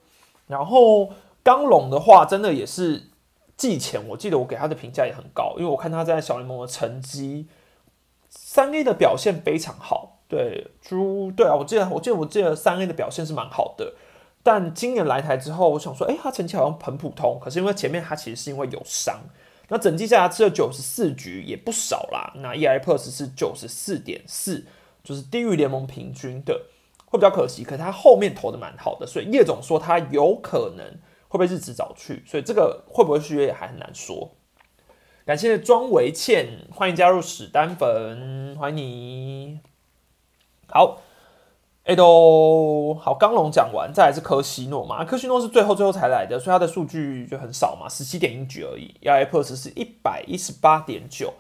[0.49, 1.11] 然后
[1.45, 3.11] 刚龙的话，真的也是
[3.57, 7.47] 季前，我记得我给他的评价也很高，因为我看他在小联盟的成绩，
[8.29, 10.19] 三 A 的表现非常好。
[10.27, 13.95] 对，猪对啊，我记得我记得我记得三 A 的表现是蛮好的。
[14.45, 17.39] 但今年来台之后，我想说，哎，他成绩好像很普通。
[17.41, 19.21] 可是因为前面他其实是因为有伤，
[19.69, 22.33] 那整季下来吃了九十四局，也不少啦。
[22.37, 24.67] 那 E I Plus 是九十四点四，
[25.05, 26.61] 就是低于联盟平均的，
[27.07, 27.63] 会比较可惜。
[27.63, 30.85] 可是他后面投的蛮好的，所以叶总说他有可能
[31.29, 34.33] 会被日子早去，所以这个会不会续约也还很难说。
[35.25, 39.61] 感谢庄维倩，欢迎加入史丹粉，欢迎你。
[40.67, 41.01] 好。
[41.85, 45.05] 哎，都好，刚龙讲完，再来是科西诺嘛？
[45.05, 48.95] 科西诺是最后最后才来的，所以他的数据就很少嘛，十七点一局而已。
[49.01, 51.35] 要 Aplus 是一百一十八点九，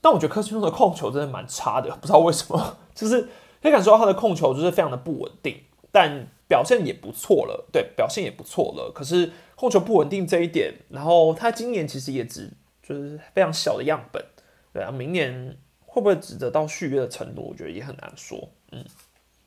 [0.00, 3.28] 但我觉得科西诺的控球真的蛮差的，不知道为什么，就是
[3.62, 5.60] 可以感受到他的控球就是非常的不稳定，
[5.92, 8.90] 但表现也不错了，对，表现也不错了。
[8.92, 12.50] 可是控球不稳定这一点，然后他今年其实也只
[12.82, 14.24] 就是非常小的样本，
[14.72, 18.84] 对啊，明年会不会值得到续约的程度，我觉得也很难说，嗯。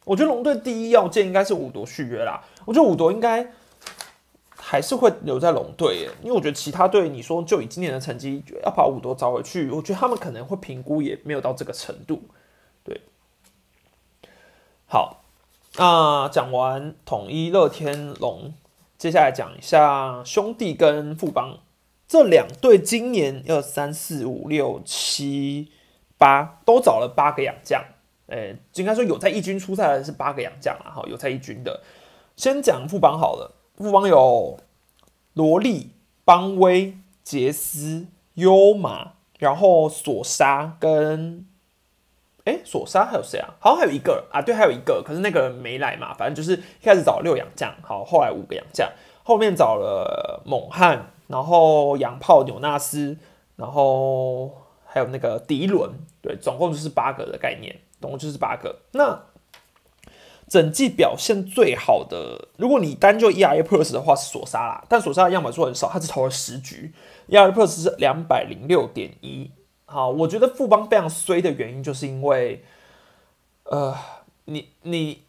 [0.06, 2.41] 我觉得龙队第一要件应该是五夺续约啦。
[2.63, 3.52] 我觉得五夺应该
[4.56, 12.22] 还是会留在龙队耶，因为我觉得其他队，你说就以今年的成绩要把五夺找回去，我觉得他们可能会评估也没有到这个程度。
[12.84, 13.02] 对，
[14.88, 15.24] 好，
[15.78, 18.54] 那讲完统一乐天龙，
[18.98, 21.60] 接下来讲一下兄弟跟富邦
[22.08, 25.72] 这两队，今年二三四五六七
[26.18, 27.84] 八都找了八个洋将。
[28.27, 31.81] 诶，应该说有在一军出赛的是八个洋将啊，哈，有在一军的。
[32.35, 34.59] 先讲副帮好了，副帮有
[35.33, 35.91] 罗莉、
[36.23, 41.45] 邦威、杰斯、优马，然后索沙跟，
[42.45, 43.53] 哎，索沙还有谁啊？
[43.59, 46.13] 好像还有一个啊，对，还有一个，可是那个人没来嘛。
[46.13, 48.91] 反正就是一开始找六洋将，好，后来五个洋将，
[49.23, 53.17] 后面找了猛汉，然后洋炮纽纳斯，
[53.55, 54.51] 然后
[54.85, 57.75] 还有那个迪伦，对，总共就是八个的概念。
[58.06, 58.82] 总共就是八个。
[58.91, 59.20] 那
[60.48, 66.94] 整季表现最好的，如果你单就 ERA Plus 的话是索沙啦，但索沙的样本数很少，他只投了十局
[67.30, 69.50] ，ERA Plus 是两百零六点一。
[69.86, 72.63] 好，我觉得富邦非常衰的原因，就是因为，
[73.63, 73.96] 呃，
[74.46, 75.24] 你你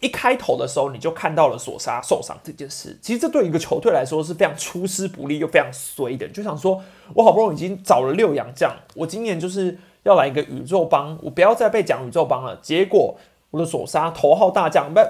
[0.00, 6.26] 一开头的时候你就看到了索沙受伤这件事，其实这对一个球队来说是非常出师不利又非常衰的。
[6.26, 6.82] 就想说，
[7.14, 12.56] 我好不容易已经找了六洋将，我今年就是要来一个宇宙帮，我不要再被讲宇宙帮了。
[12.62, 13.18] 结果
[13.50, 15.00] 我的左沙头号大将，不，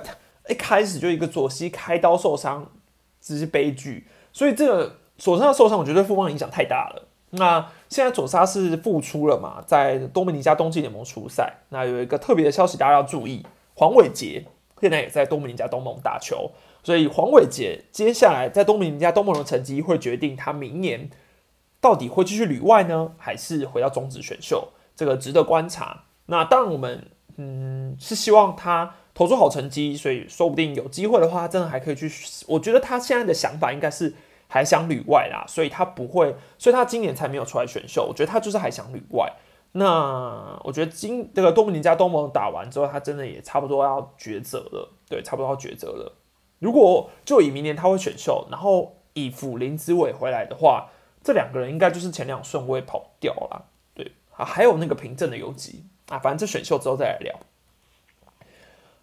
[0.49, 2.67] 一开始就一个左膝开刀受伤，
[3.21, 4.09] 只是悲剧。
[4.33, 7.05] 所以这个左沙受伤，我觉得富邦影响太大了。
[7.31, 11.59] 那现在左沙是复出了嘛，在多米尼加冬季联盟出赛。
[11.69, 14.45] 那有一个特别的消息，大家要注意，黄伟杰
[14.81, 16.51] 现在也在多米尼加东盟打球，
[16.83, 21.09] 所以黄伟杰接下来在多米尼加东盟的成绩会决定他明年
[21.81, 26.03] 到底会继续旅外呢，还是回到中职选秀，这个值得观察。
[26.27, 32.11] 那当然，我们嗯是希望他投出好成绩，所以说不定有机会的话，真的还可以去。
[32.49, 34.15] 我觉得他现在的想法应该是。
[34.51, 38.07] 还想旅外啦，所以他不会，所以他今年才没有出来选秀。
[38.09, 39.31] 我觉得他就是还想旅外。
[39.73, 44.91] 那我觉得今这个多姆尼加东盟打完之后，他真的也差不多要抉择了。
[45.07, 46.17] 对，差不多要抉择了。
[46.61, 50.89] 如果就以明年他会选秀，然后以辅林子伟回来的话，
[51.23, 53.67] 这两个人应该就是前两顺位跑掉了。
[54.39, 57.39] 啊，还有那个凭证的游击啊，反正这选秀之后再来聊。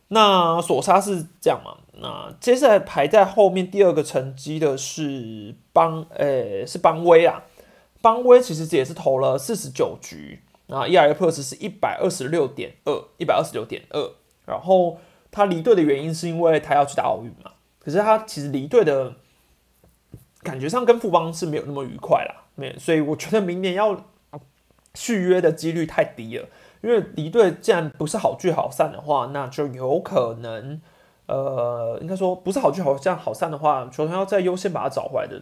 [0.07, 1.77] 那索沙是这样嘛？
[1.93, 7.43] 那接下来排在后面第二个成绩的是邦，诶，是邦威啊。
[8.01, 14.11] 邦威其实也是投了四十九局，那 ERA Plus 是一百二十六点二，一百二十六点二。
[14.45, 14.99] 然后
[15.31, 17.51] 他离队的原因是因为他要去打奥运嘛。
[17.79, 19.15] 可是他其实离队的
[20.43, 24.05] 感觉上跟富邦是没有那么愉快啦，没，所以我觉得明年要
[24.95, 26.47] 续约的几率太低了。
[26.81, 30.79] 因为离队既然不是好聚好散的话，那就有可能，
[31.25, 35.41] 呃，应该说不是好聚好这样好散的话，球团要再优先把他找回来的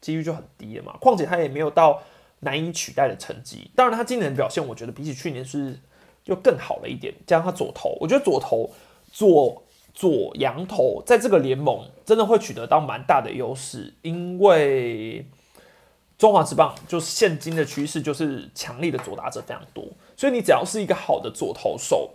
[0.00, 0.96] 几率就很低了嘛。
[1.00, 2.00] 况且他也没有到
[2.40, 3.72] 难以取代的成绩。
[3.74, 5.80] 当然，他今年的表现，我觉得比起去年是
[6.26, 7.12] 又更好了一点。
[7.26, 8.70] 加上他左投，我觉得左投
[9.10, 15.26] 左左羊头在这个联盟真的会取得到蛮大的优势，因为。
[16.24, 19.84] 中华之棒就是现今的趋势，就是强力的左打者非常多，
[20.16, 22.14] 所以你只要是一个好的左投手，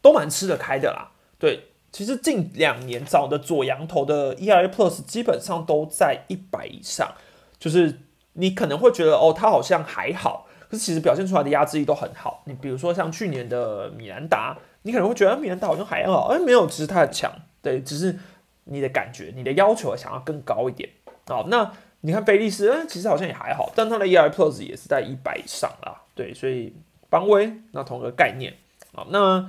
[0.00, 1.10] 都蛮吃得开的啦。
[1.38, 7.12] 对，其实近两年找的左羊头的 ERA Plus 基本上都在一百以上，
[7.58, 8.00] 就是
[8.32, 12.40] 你可能会觉得哦，他好像还好，可是其实表现出来的压制力都很好。
[12.46, 18.18] 你比如说像去年的米兰达，你可能会觉得米兰达好像还好，哎，没有，其实他很强，对，只是
[18.64, 20.88] 你的感觉，你的要求想要更高一点。
[21.26, 21.70] 好，那。
[22.04, 26.74] 你看菲利斯，嗯，其实好像也还好，但他的 ER Plus 也是在一百以上啦，对，所以
[27.08, 28.54] 邦威那同个概念，
[28.92, 29.48] 好，那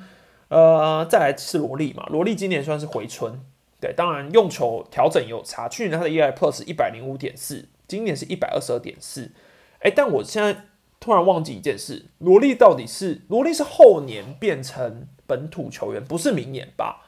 [0.50, 3.40] 呃再来是罗莉嘛，罗莉今年算是回春，
[3.82, 9.32] 对，当然用球调整有差，去年他的 ER Plus 一百零五点四，今年是一百二十二点四，
[9.80, 10.66] 哎，但我现在
[11.00, 17.08] 突然忘记一件事，罗莉到底是罗莉是后年变成本土球员，不是明年吧？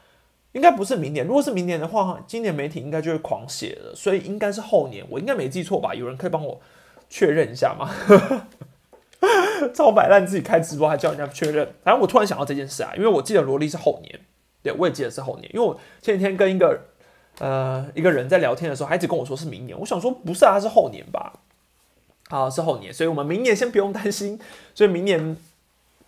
[0.55, 5.05] 应该不是明年，如果是明年的话，今年媒体应该就会狂写了，所以应该是后年。
[5.09, 5.93] 我应该没记错吧？
[5.93, 6.61] 有人可以帮我
[7.09, 7.91] 确认一下吗？
[9.73, 11.67] 超摆烂，自己开直播还叫人家确认。
[11.83, 14.17] 反正我突然想到这件事啊，因为我记得萝莉是后年，
[14.63, 15.51] 对，我也记得是后年。
[15.53, 16.79] 因为我前几天跟一个
[17.39, 21.33] 呃一个人在聊天的时候，还一直跟我说是明年，我想说不是啊，是后年吧？
[22.29, 24.39] 啊，是后年，所以我们明年先不用担心，
[24.73, 25.35] 所以明年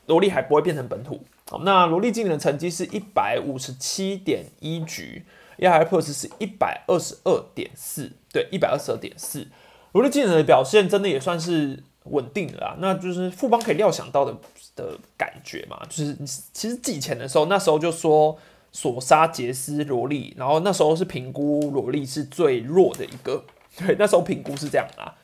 [0.07, 1.23] 萝莉还不会变成本土。
[1.49, 5.23] 好，那罗莉今年的成绩是一百五十七点一局
[5.59, 9.47] ，ERA Plus 是一百二十二点四，对，一百二十二点四。
[9.93, 14.35] 罗莉今年的表现真的也算是稳定的啦，那就是富邦可以料想到的
[14.75, 16.15] 的感觉嘛，就是
[16.53, 18.37] 其实季前的时候，那时候就说
[18.71, 23.43] 索沙、杰斯、罗莉，然后那时候是评估罗莉是最弱的一个，
[23.77, 25.15] 对，那时候评估是这样啦，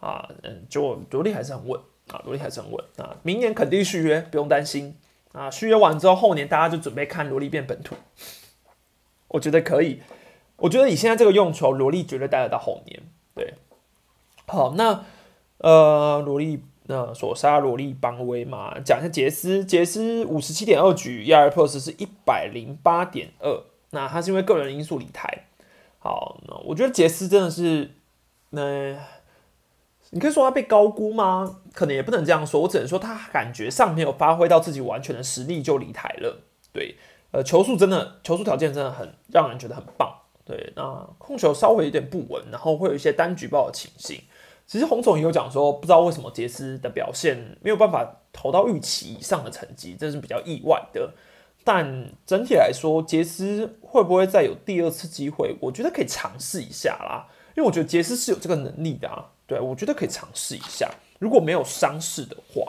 [0.00, 1.80] 啊，嗯，就罗莉还是很稳
[2.12, 4.96] 啊，罗莉还是很稳啊，明年肯定续约，不用担心。
[5.32, 7.94] 啊，续约完之后，后年大家就准备看萝莉变本土，
[9.28, 10.02] 我觉得可以。
[10.56, 13.00] 我觉得以现在这个用球，萝莉绝对待得到后年。
[13.32, 13.54] 对，
[14.48, 15.04] 好，那
[15.58, 25.46] 呃，萝莉那索沙萝莉邦威嘛，讲一下杰斯，杰斯五十七点二局，ER Plus 是一百零八点二，那他是因为个人因素离台。
[26.00, 27.92] 好，那我觉得杰斯真的是
[28.48, 28.98] 那。
[30.10, 31.60] 你可以说他被高估吗？
[31.72, 36.42] 可能也不能这样说，我只能说他感觉上没有发挥到自己完全的实力就离台了。
[36.72, 36.96] 对，
[37.30, 40.12] 呃，球速真的，球速条件真的很让人觉得很棒。
[40.44, 44.20] 对，那控球稍微有点不稳，然后会有一些单举报的情形。
[44.66, 51.12] 其实洪总也有讲说，不知道为什么杰斯的表现没有办法投到预期以上的成绩，这是比较意外的。
[51.62, 55.56] 但整体来说，杰斯会不会再有第二次机会？
[55.60, 59.30] 我觉得可以尝试一下啦，因为我觉得杰斯是有这个能力的啊。
[59.50, 60.88] 对，我觉得可以尝试一下。
[61.18, 62.62] 如果没有伤势的话，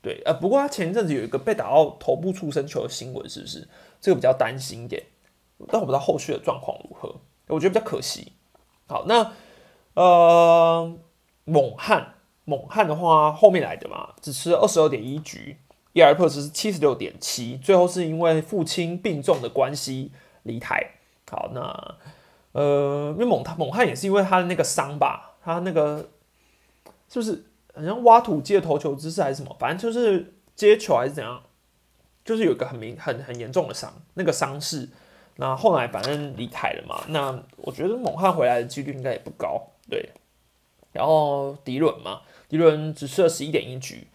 [0.00, 3.66] 对，呃，不过他前一阵子有一个被打到头部出生球的新闻，是不是？
[4.00, 5.02] 这个比较担心一点，
[5.66, 7.16] 但我不知道后续的状况如何，
[7.48, 8.34] 我觉得比较可惜。
[8.86, 9.32] 好，那
[9.94, 10.96] 呃，
[11.42, 12.14] 猛汉，
[12.44, 15.58] 猛汉的话后面来的嘛，只吃二十二点一局
[15.94, 20.12] ，ERP 值是七十六点七，最后是因为父亲病重的关系
[20.44, 20.92] 离台。
[21.28, 21.96] 好，那
[22.52, 26.08] 呃，因为猛他猛汉也是因为他的那个伤吧，他那个
[27.08, 27.44] 是不是？
[27.74, 31.40] 好像挖土机的投球姿势还是什么，反正就是接球还是怎样，
[32.24, 34.88] 就是有一个很明很很严重的伤，那个伤势，
[35.36, 40.10] 那后来反正离开了嘛，那我觉得猛汉回来的几率应该也不高，对。
[40.90, 44.08] 然后迪伦嘛，迪伦只吃了十一点一局，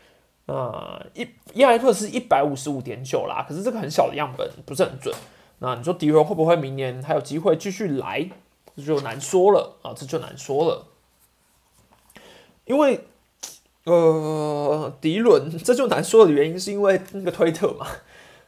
[0.47, 5.15] 啊，一伊莱特是一百五十五点九啦，可是这个很小的样本不是很准。
[5.59, 8.27] 那你说迪伦会不会明年还有机会继续来，
[8.75, 10.85] 这就难说了啊，这就难说了，
[12.65, 13.05] 因为。
[13.85, 17.85] 呃，迪伦 这就难说的原因是因为那个推特嘛，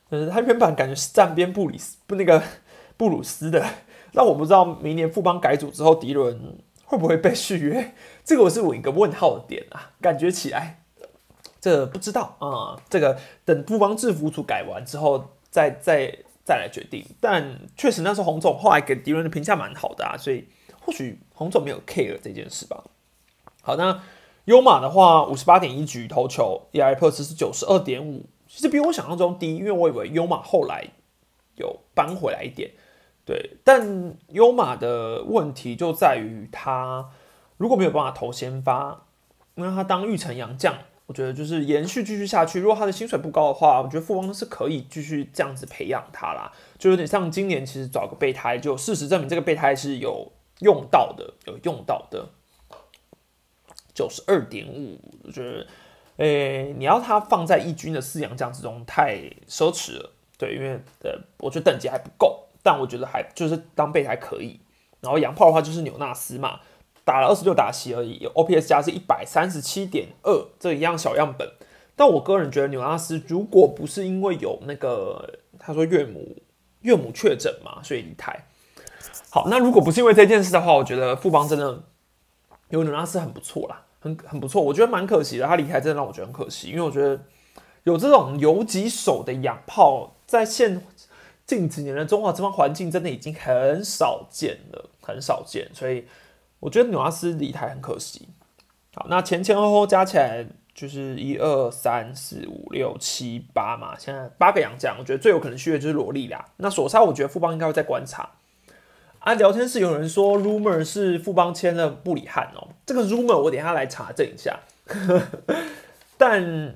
[0.08, 2.42] 呃， 他原本感觉是站边布里斯不那个
[2.96, 3.62] 布鲁斯的，
[4.14, 7.94] 那我不知道明年富邦改组之后，迪伦会不会被续约，
[8.24, 10.82] 这个我是我一个问号的点啊，感觉起来
[11.60, 20.48] 这不知道啊，这个等富邦制服组改完之后再再再来决定，但确实那时候洪总后来给迪伦的评价蛮好的啊，所以
[20.80, 22.82] 或许洪总没有 care 这件事吧。
[23.66, 24.00] 好，那。
[24.46, 30.86] 优马的话，五十八点一局投球，ERP 值是九十二点五，其实比我想象中低，因为我以为优马后来
[31.56, 32.70] 有扳回来一点，
[33.26, 37.10] 对，但优马的问题就在于他
[37.58, 39.06] 如果没有办法投先发，
[39.56, 40.76] 那他当玉成洋将，
[41.08, 42.60] 我觉得就是延续继续下去。
[42.60, 52.30] 如果他的薪水不高的话，我觉得富邦是可以继续这样子培养他啦，就有点像今年其实找个备胎，就事实证明这个备胎是有用到的，有用到的。
[53.96, 55.66] 九十二点五，我觉得，
[56.18, 59.16] 诶，你要他放在义军的四洋将之中，太
[59.48, 60.12] 奢侈了。
[60.38, 64.60] 对，因为呃，我觉得等级还不够，但我觉得还就是当备胎可以。
[65.00, 66.60] 然后洋炮的话就是纽纳斯嘛，
[67.04, 71.50] 打了二十六打席而已，OPS 加是一百三十七点二，这一样小样本。
[71.96, 76.36] 但我个人觉得纽纳斯如果不是因为有那个他说岳母
[76.82, 78.46] 岳母确诊嘛，所以离台。
[79.30, 81.84] 好，那如果不是因为这件事的话，我觉得富邦真的
[82.70, 83.82] 有纽纳斯很不错啦。
[84.00, 85.48] 很很不错，我觉得蛮可惜的。
[85.48, 87.20] 他离开真的让我觉得很可惜，因为我觉得
[87.86, 90.80] 有这种游击手的养炮，在现
[91.48, 95.68] 近几年的中华这方环境，真的已经很少见了，很少见。
[95.74, 96.06] 所以
[96.60, 98.30] 我觉得纽阿斯离台很可惜。
[98.94, 100.46] 好，那前前后后加起来
[100.76, 106.46] 就是一二三四五六七八嘛，现在八个洋将，我觉得最有可能续约就是罗莉啦。
[106.58, 108.30] 那索沙，我觉得富邦应该会再观察。
[109.26, 114.60] 啊，聊天室有人说，rumor 是富邦签了布里汉哦，这个 rumor 我等下来查证一下。
[116.16, 116.76] 但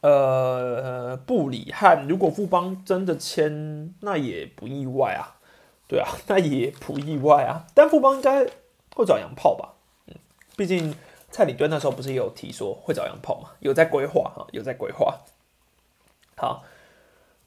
[0.00, 5.34] 呃，布里汉如果富邦真的签，那也不意外啊。
[5.88, 7.66] 对啊， 那也不意外啊。
[7.74, 8.46] 但富邦应该
[8.94, 9.74] 会找洋炮吧？
[10.06, 10.14] 嗯，
[10.56, 10.94] 毕竟
[11.32, 15.18] 蔡李敦那时候不是也有提说会找洋炮嘛，有在规划哈，有在规划。
[16.36, 16.62] 好，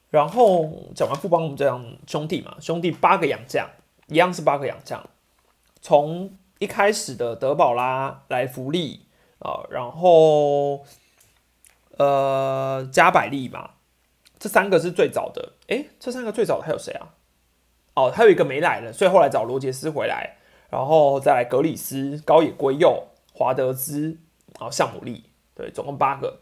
[0.09, 3.65] 然后讲完富邦，我们讲兄弟嘛，兄弟八个洋将。
[4.07, 5.09] 一样是八个洋将，
[5.81, 9.07] 从一开始的德保拉来福利
[9.39, 10.85] 啊，然后
[11.97, 13.71] 呃加百利嘛，
[14.37, 15.53] 这三个是最早的。
[15.67, 17.15] 诶，这三个最早的还有谁啊？
[17.95, 20.37] 哦，还有一个没来了，所以后来找罗杰斯回来，
[20.69, 24.17] 然后再来格里斯、高野圭佑、华德兹，
[24.59, 25.25] 然后向姆利，
[25.55, 26.39] 对，总共八个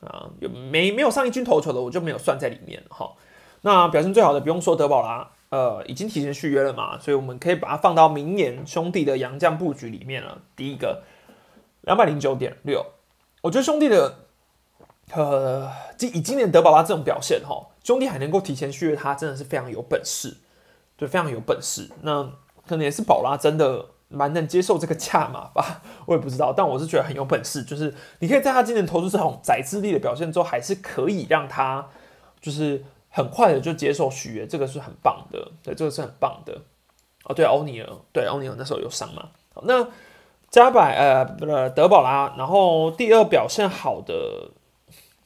[0.00, 3.12] 啊，有没没有上一军投球的，我就没有算在里面哈。
[3.62, 5.30] 那表现最好的不用说德保拉。
[5.50, 10.42] 呃，已经提前续约了嘛，所以我们可以把它放到明年兄弟的洋将布局里面了。
[10.54, 11.04] 第一个
[11.82, 12.84] 两百零九点六，
[13.40, 14.26] 我觉得兄弟的
[15.14, 20.36] 呃，今以今年德保拉这种表现哈，兄弟还能够提前续约他，真的是非常有本事，
[20.98, 21.88] 对，非常有本事。
[22.02, 22.24] 那
[22.66, 31.88] 可能也是宝拉真的蛮能接受这个价码吧，我也不知道，但我是觉得很有本事，就是你可以在他今年投出这种宰智力的表现之后，还是可以让他
[32.38, 32.84] 就是。
[33.10, 36.56] 很快的就接受续约，这个是很棒的，对，这个是很棒的。
[37.24, 39.28] 哦，对，欧尼尔，对，欧尼尔那时候有伤嘛。
[39.52, 39.86] 好，那
[40.50, 44.50] 加百，呃，不是德保拉，然后第二表现好的，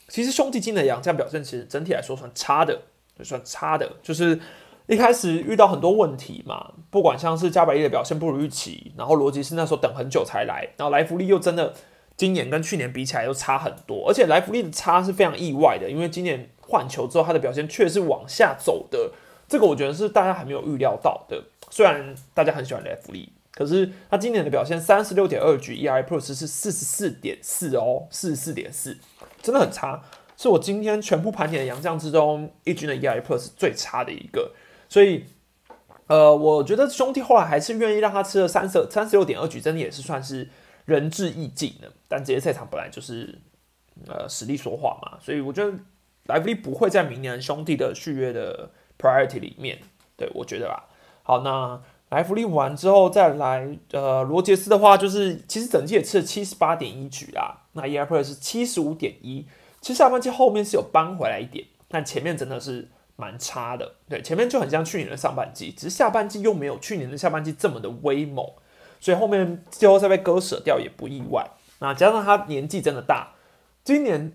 [0.09, 2.80] 其实兄弟金的洋将表现其实整体来说算差的，
[3.22, 4.41] 算差的，就是
[4.87, 11.74] 一开始遇到很多问题嘛，不管像是加百利的表现不如预期，然后罗辑是那时候等很久才来，然后莱弗利又真的
[12.16, 16.51] 今年跟去年比起来又差很多，而且莱弗利的差是非常意外的，因为今年。
[16.73, 19.12] 换球之后，他的表现却是往下走的，
[19.47, 21.45] 这个我觉得是大家还没有预料到的。
[21.68, 28.97] 虽然大家很喜欢莱弗利，可是他今年的表现三十六点二局，ERA Plus 是四十四点四哦，四十四点四，
[29.43, 30.03] 真的很差，
[30.39, 34.53] 是我今天全部盘点的洋将之中，一军的 ERA Plus 最差的一个，
[34.89, 35.27] 所以，
[36.07, 40.49] 呃，我觉得兄弟后来还是愿意让他吃了三十三十六点二局，真的也是算是
[40.87, 41.93] 仁至义尽的。
[42.09, 43.39] 但这些赛场本来就是
[44.07, 45.73] 呃实力说话嘛，所以我觉得
[46.25, 49.79] 莱弗利不会在明年兄弟的续约的 priority 里面，
[50.16, 50.89] 对我觉得吧。
[51.23, 51.81] 好，那。
[52.12, 59.47] 莱弗利完之后再来，呃，罗杰斯的话就是，其实整季也吃了七十八点一局啦，那 e r p l u s 是七十五点一，
[59.81, 68.47] 其实下半季后面是有扳回来一点，但前面真的是蛮差的，对，前面就很像去年的上半季，只是下半季又没有去年的下半季这么的威猛，
[69.01, 71.51] 所以后面季后赛被割舍掉也不意外。
[71.79, 73.33] 那加上他年纪真的大，
[73.83, 74.35] 今年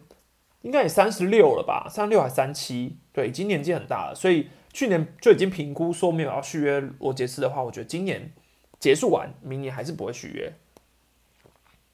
[0.67, 4.49] 应该也三十六了吧，三十六还三七，对，已经年纪很大了，所以。
[4.73, 8.31] 去年就已经评估说没有要续约罗杰斯的话，我觉得今年
[8.79, 10.53] 结束完，明年还是不会续约。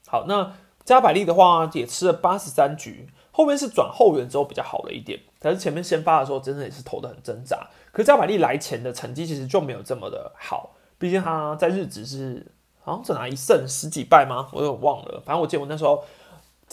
[0.06, 0.52] 好，那
[0.84, 7.66] 加百利的话也吃了八十三局，后面是转后援之后比较好了一点，但是前面先发的时候真的也是投的很挣扎。
[7.90, 12.46] 可是加百利来前的成绩其实就没有这么的好，毕竟他在日职是
[12.82, 14.50] 好像只拿一胜十几败吗？
[14.52, 15.22] 我有点忘了。
[15.24, 16.04] 反正我记得我那时候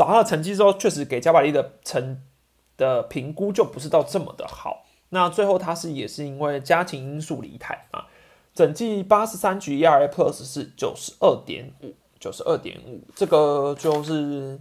[0.01, 2.23] 找他的成绩之后，确实给加百利的成
[2.75, 4.83] 的评估就不是到这么的好。
[5.09, 8.07] 那最后他是也是因为家庭因素离台啊，
[8.51, 14.59] 整季八十三局 ERA Plus 是九十二点五，九十二点五，这个就是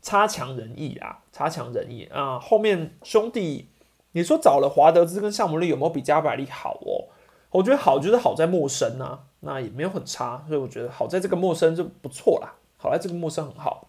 [0.00, 2.38] 差强人意啊，差强人意啊。
[2.38, 3.66] 后面兄弟，
[4.12, 7.10] 你说找了华德兹跟项目利有没有比加百利好哦？
[7.50, 13.88] 我觉得好就是好在陌生啊，那也没有很差，所以我觉得好在这个陌生就不错啦，好在这个陌生很好。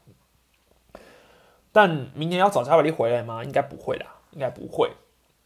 [1.71, 3.43] 但明年要找加百利回来吗？
[3.43, 4.91] 应该不会啦，应该不会。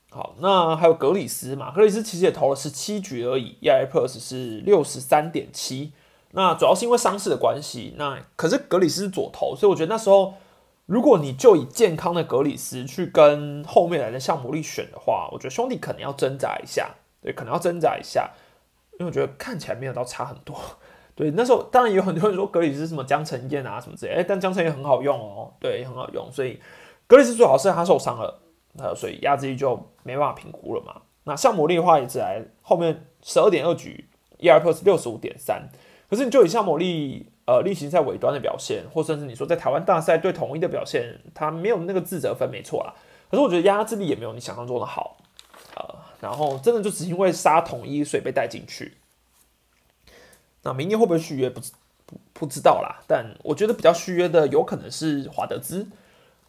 [0.09, 1.71] 好，那还有格里斯嘛？
[1.71, 5.91] 格里斯其实也投了十七局而已，ERA Plus 是六十三点七。
[6.31, 7.93] 那主要是因为伤势的关系。
[7.97, 10.35] 那可是格里斯是左投，所以我觉得那时候
[10.85, 18.31] 如果你就以健康的格里斯去跟后面来的项目力选的话，我觉得兄弟可能要挣扎一下，对，可能要挣扎一下，
[18.99, 20.55] 因为我觉得看起来没有到差很多。
[21.15, 26.59] 对，那时候当然有很多人说格里斯什么江城燕啊什么之类，哎，但江城燕很好用哦，对，很好用，所以
[27.07, 28.41] 格里斯最好是他受伤了。
[28.77, 31.01] 那所以压制力就没办法评估了嘛。
[31.23, 34.05] 那像魔力的话也只来后面十二点二局
[34.39, 35.69] ，ER Plus 六十五点三。
[36.09, 42.93] 可是你就以像魔力呃例行赛尾端的表现，或甚至你说在台湾大赛对统一的表现，他没有那个自责分没错啦。
[43.31, 45.15] 可是我觉得压制力也没有你想象中的好，
[45.77, 48.97] 呃，然后真的就只因为杀统一所以被带进去。
[50.65, 51.61] 那明年会不会续约不
[52.05, 55.87] 不不知道啦，但我觉得比较续约的有可能是华德兹，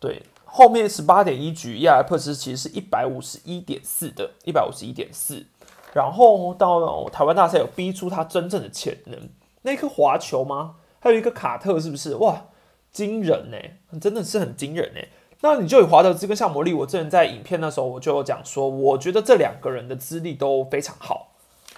[0.00, 0.22] 对。
[0.48, 5.44] 后面十八点一局，ERA Plus 其实是一百五十一点四的，一百五十一点四。
[5.92, 9.28] 然后到台湾大赛有逼出他真正的潜能，
[9.62, 10.76] 那颗滑球吗？
[11.00, 12.14] 还有一个卡特，是不是？
[12.16, 12.46] 哇，
[12.90, 15.00] 惊人呢，真的是很惊人呢。
[15.42, 21.34] 那你就以华德兹跟夏魔力，我之前在影片那时候我就有讲说，我觉得这两个人的资历都非常好，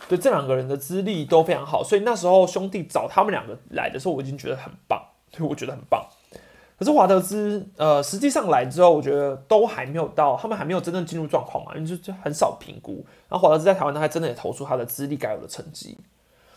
[0.08, 5.00] 对，这两个人的资历都非常好，所以那时候兄弟找他们两个来的时候，我已经觉得很棒，
[5.30, 6.08] 对，我觉得很棒。
[6.78, 13.04] 可是华德兹，呃，实际上来之后，我觉得都还没有到，他们还没有真正进入状况嘛，因为就就很少评估。
[13.28, 15.98] 然后华德兹在台湾，他还真的也投出他的资历该有的成绩。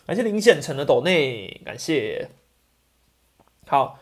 [0.06, 2.30] 感谢林显成的斗内，感谢。
[3.66, 3.98] 好，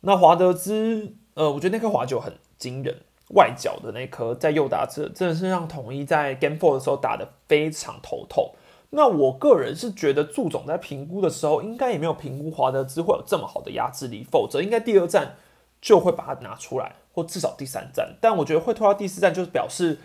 [0.00, 3.02] 那华德兹，呃，我觉得那颗滑球很惊人，
[3.34, 8.54] 外角的那颗在右打侧，真的是让统一在 Game Four 的时候打的非常头痛。
[8.96, 15.36] 那我个人是觉得祝总在评估的时候，应该也没有评估华德兹会有这么好的压制力，否则应该第二站。
[15.78, 18.16] 就会把它拿出来，或至少第三站。
[18.20, 19.98] 但我觉得会拖到第四站，就是表示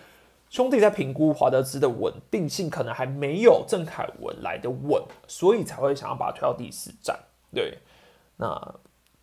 [0.49, 7.17] 兄弟在评估华德兹的稳定性可能还没有郑凯文来的稳，所以才会想要把它推到第四站。
[7.51, 7.79] 对，
[8.35, 8.75] 那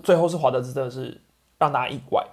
[0.03, 1.21] 最后是华德兹真的是
[1.59, 2.27] 让大家意外。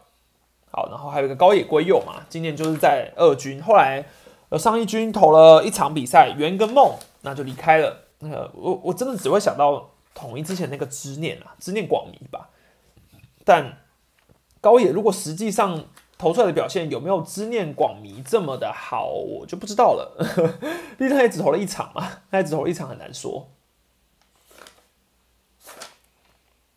[0.71, 4.05] 好，然后还有一个高野圭佑嘛，今年就是在二军，后来
[4.49, 6.95] 呃上一军投了一场比赛，圆跟梦，
[7.26, 8.07] 那就离开了。
[8.19, 12.51] 那个我我真的只会想到统一之前那个执念啊，执念广迷吧，
[13.43, 13.80] 但。
[14.61, 15.86] 高野如果实际上
[16.17, 20.17] 投出来的表现有没有执念广迷这么的好，我就不知道了。
[20.97, 23.51] 毕竟他也只投了一场嘛，他也只投了一场，很难说。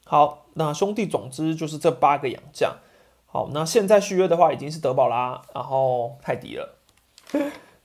[0.05, 2.77] 好，那兄弟，总之就是这八个洋将。
[3.25, 6.77] 好，那现在续约的话已经是德保拉，然后泰迪了。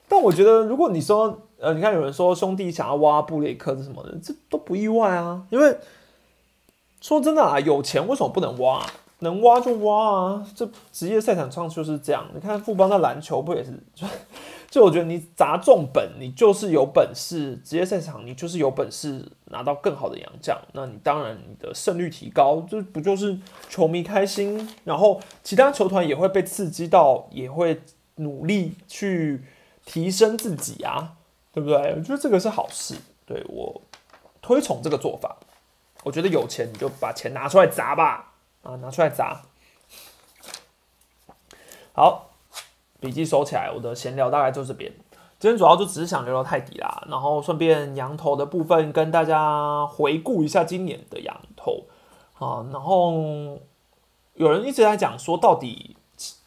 [0.08, 5.42] 但我觉得，如果你说，呃，你看有人说兄弟想要挖布雷克是什么的，这都不意外啊。
[5.50, 5.76] 因为
[7.00, 8.84] 说真的啊，有钱为什么不能挖？
[9.20, 10.46] 能挖就挖啊！
[10.54, 12.28] 这职业赛场上就是这样。
[12.34, 14.06] 你看富邦的篮球不也是，就
[14.68, 23.38] 就我觉得你砸重本，你就是有本事，职业赛场你就是有本事拿到更好的洋将，那你当然你的胜率提高，这不就是
[23.70, 27.80] 球迷开心，然后其他球团也会被刺激到，也会
[28.16, 29.42] 努力去
[29.84, 31.14] 提升自己啊，
[31.52, 31.76] 对不对？
[31.96, 32.94] 我觉得这个是好事，
[33.26, 33.82] 对我
[34.42, 35.36] 推崇这个做法。
[36.02, 38.32] 我觉得有钱你就把钱拿出来砸吧，
[38.62, 39.42] 啊，拿出来砸。
[41.92, 42.30] 好。
[43.00, 44.90] 笔记收起来，我的闲聊大概就这边。
[45.38, 51.84] 今天主要就只是想聊聊泰迪啦，然后顺便羊头的部分跟大家回顾一下今年的羊头
[52.38, 52.64] 啊。
[52.72, 53.60] 然后
[54.32, 55.98] 有人一直在讲说，到底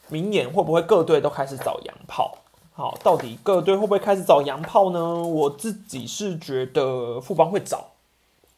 [0.07, 2.39] 明年会不会各队都开始找羊炮？
[2.77, 5.15] 好，到底各队会不会开始找洋炮呢？
[5.23, 7.83] 我自己是觉得富邦会找，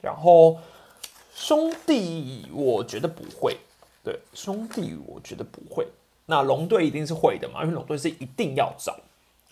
[0.02, 0.58] 然后
[1.34, 3.56] 兄弟我觉得不会。
[4.04, 5.88] 对，兄弟我觉得不会。
[6.26, 8.94] 那龙队一定是会的嘛，因为龙队是一定要找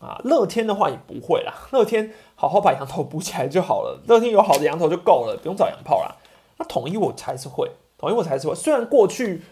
[0.06, 0.20] 啊。
[0.26, 4.02] 乐天的话也不会啦， 乐天好好把羊头补起来就好了。
[4.06, 6.14] 乐天有好的羊头就够了，不用找洋炮啦。
[6.58, 8.54] 那统一我才是会，统一我才是会。
[8.54, 9.44] 虽然过去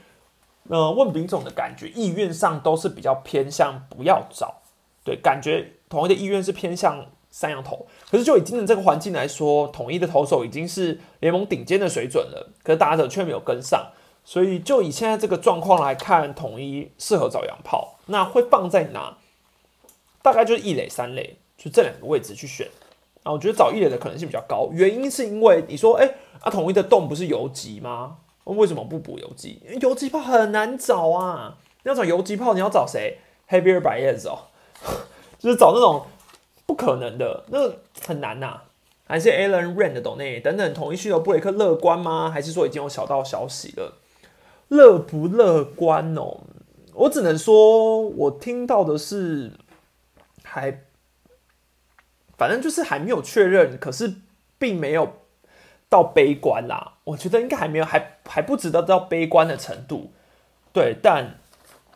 [0.67, 4.55] 呃问丙总的感觉意愿上都是比较偏向不要找，
[5.05, 7.87] 对，感觉统一的意愿是偏向三羊头。
[8.11, 13.91] 可是就以今年这个环境来说，统一的投手已经是联盟顶尖的水准了，可是打者却没有跟上。
[14.23, 19.17] 所以，就以现在这个状况来看，统一适合找洋炮，那会放在哪？
[20.23, 22.67] 大概就是一垒、三垒，就这两个位置去选。
[23.21, 28.17] 啊，我觉得找一垒的可能性比较高，原因是因为你说，哎，啊，统一的洞不是游击吗？
[28.45, 29.61] 为什么不补游击？
[29.81, 31.57] 游击炮很难找啊！
[31.83, 34.49] 你要找游击炮，你要找谁？Heavier by years 哦，
[35.39, 36.05] 就是找那种
[36.65, 37.71] 不可能的，那
[38.05, 38.61] 很难呐。
[39.07, 42.31] 还是 Alan Rain 的懂内等等，同一需求布雷克乐观吗？
[42.31, 43.99] 还是说已经有小道消息了？
[44.69, 46.41] 乐不乐观哦？
[46.93, 49.51] 我只能说，我听到的是
[50.43, 50.81] 还，
[52.35, 54.15] 反正就是还没有确认，可是
[54.57, 55.17] 并没有
[55.87, 56.93] 到悲观啦。
[57.03, 60.11] 我觉得应该还没有，还还不值得到悲观的程度。
[60.73, 61.37] 对，但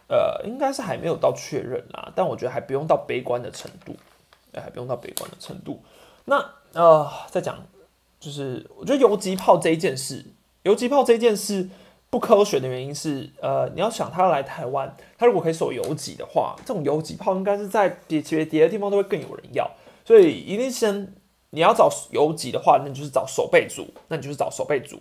[0.10, 2.12] 呃，应该是还没有到确认啦。
[2.14, 3.96] 但我觉得还不用到悲观的程度，
[4.52, 5.82] 哎，还不用到悲观的程度。
[6.26, 6.44] 那
[6.74, 7.58] 呃，再讲，
[8.20, 10.26] 就是我觉得游击炮这一件事，
[10.64, 11.70] 游击炮这件事。
[12.12, 19.70] 不科学的原因是，呃，你要想他来台湾，他如果可以守游击的话，这种游击炮应该是在别别别的地方都会更有人要，
[20.04, 21.14] 所以一定先
[21.52, 25.00] 你要找游击的话，那你就是找守备组，那你就是找守备组，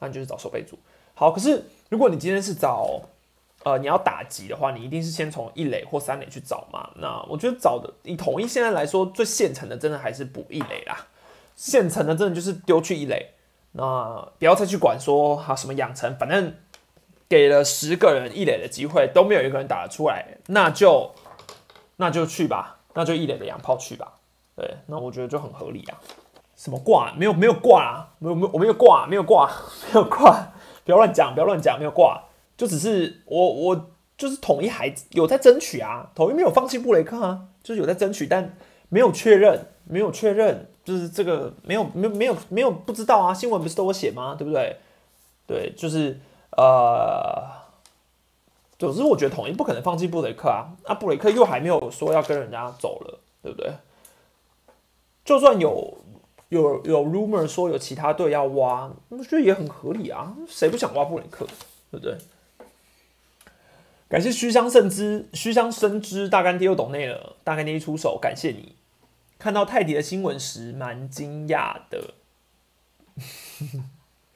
[0.00, 0.78] 那你就是找守备组。
[1.14, 3.00] 好，可是如果你今天是找，
[3.62, 6.90] 呃，你要打击的话，你一定是先从一垒或三垒去找嘛。
[6.96, 11.06] 那我觉得找的，以统一现在来说，最现成的真的还是补一垒啦，
[11.56, 13.34] 现成的真的就是丢去一垒。
[13.72, 16.54] 那不要再去管说哈什么养成，反正
[17.28, 21.12] 给了十个人一垒的机会，都没有一个人打得出来，那就
[21.96, 24.14] 那就去吧，那就一垒的洋炮去吧。
[24.56, 26.00] 对，那我觉得就很合理啊。
[26.56, 27.12] 什么挂？
[27.16, 29.48] 没有没有挂啊，没有没有我没有挂，没有挂，
[29.92, 30.48] 没有挂，
[30.84, 32.22] 不要乱讲，不要乱讲，没有挂，
[32.60, 38.54] 就只是我我就是统一还有在争取啊，统一没有放弃布雷克啊，就是有在争取，但
[38.90, 40.66] 没有确认，没有确认。
[40.84, 44.34] 就是这个没有没有没有没有不知道啊，新闻不是都有写吗？
[44.38, 44.76] 对不对？
[45.46, 46.20] 对，就是
[46.58, 47.46] 呃，
[48.78, 53.72] 总之我觉得统一不可能放弃布雷克啊，那布雷克又还没有说要跟人家走了，对不对？
[55.24, 55.96] 就算有
[56.50, 61.46] 有有 rumor 说有其他队要挖，我觉得也很合理啊，谁不想挖布雷克，
[61.90, 62.18] 对不对？
[64.10, 68.74] 感谢虚香甚知虚香深知大干爹又懂内了，大干爹一出手，感谢你。
[69.38, 72.14] 看到泰迪的新闻时，蛮惊讶的。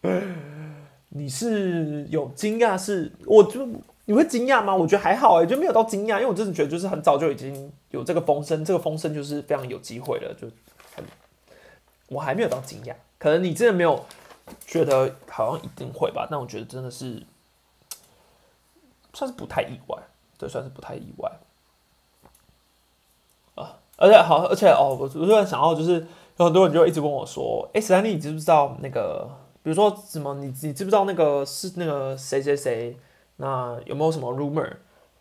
[1.09, 2.79] 你是有惊讶？
[2.79, 3.68] 是我就
[4.05, 4.77] 你会惊讶吗？
[4.77, 10.33] 我觉得还好哎，就没有到惊讶，因为我真的觉得就是很早就已经有这个风声，这个风声就是非常有机会了。
[10.41, 10.47] 就
[10.95, 11.05] 很
[12.09, 14.07] 我还没有到惊讶，可能你真的没有
[14.64, 16.29] 觉得好像一定会吧？
[16.31, 17.20] 但我觉得真的是
[19.15, 19.97] 算是不太意外，
[20.37, 21.33] 这算是不太意外
[23.55, 23.79] 啊。
[23.97, 26.07] 而且好，而且哦，我我突然想到，就是
[26.37, 29.31] 有很多人就一直问我说：“哎，史丹利，你知不知道那个，
[29.62, 32.99] 比如说什么，你你知不知道那个是那个谁谁谁？
[33.37, 34.71] 那有没有什么 rumor？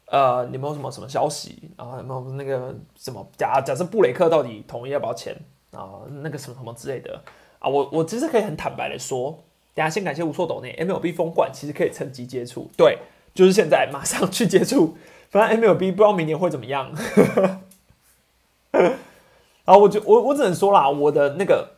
[0.07, 1.71] 呃，有没有什么什么消息？
[1.77, 5.35] 然后有没有那个什么假假设布雷克到底同意要不要签
[5.71, 6.01] 啊？
[6.21, 7.21] 那个什么什么之类的
[7.59, 7.69] 啊？
[7.69, 12.99] 我我其实可以很坦白的说，等下先感谢无错斗内 MLB 封冠，其实可以趁机接触，对，
[13.33, 14.97] 就是现在马上去接触，
[15.29, 16.91] 反正 MLB 不知道明年会怎么样。
[18.71, 21.75] ”然后我就我我只能说啦，我的那个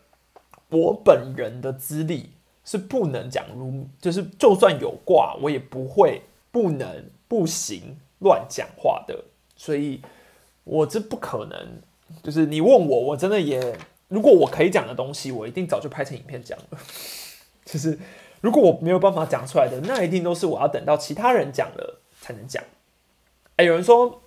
[0.69, 2.31] 我本人的资历
[2.63, 9.23] 是不能讲如，就是就算有挂，我也不会不能不行乱讲话的。
[9.55, 10.01] 所以
[10.63, 11.81] 我这不可能。
[12.21, 13.75] 就是你问我，我真的也，
[14.07, 16.79] 如果我可以讲的东西，我一定早就拍成影片讲了。
[17.65, 17.97] 就是
[18.45, 22.63] 如果我没有办法讲出来的，那一定都是我要等到其他人讲了才能讲。
[23.55, 24.21] 哎，有人说，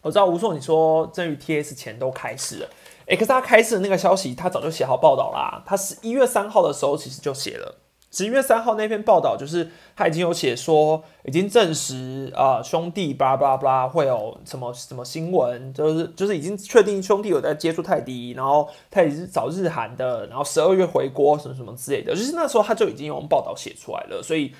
[0.00, 2.70] 我知道吴硕，你说真宇 TS 前都开始了，
[3.06, 5.62] 哎，可是他开始的那个消息，他早就写好报道啦。
[5.66, 7.81] 他是一月三号的时候其实就写了。
[8.12, 24.22] 十一月三号那篇报道，就是他已经有写说，已经证实啊，兄弟巴拉巴拉巴拉会有什么什么新闻，就是就是已经确定兄弟有在接触泰迪，然后他也是找日韩的，然后十二月回国什么什么之类的，就是那时候他就已经用报道写出来了。
[24.22, 24.52] 所以，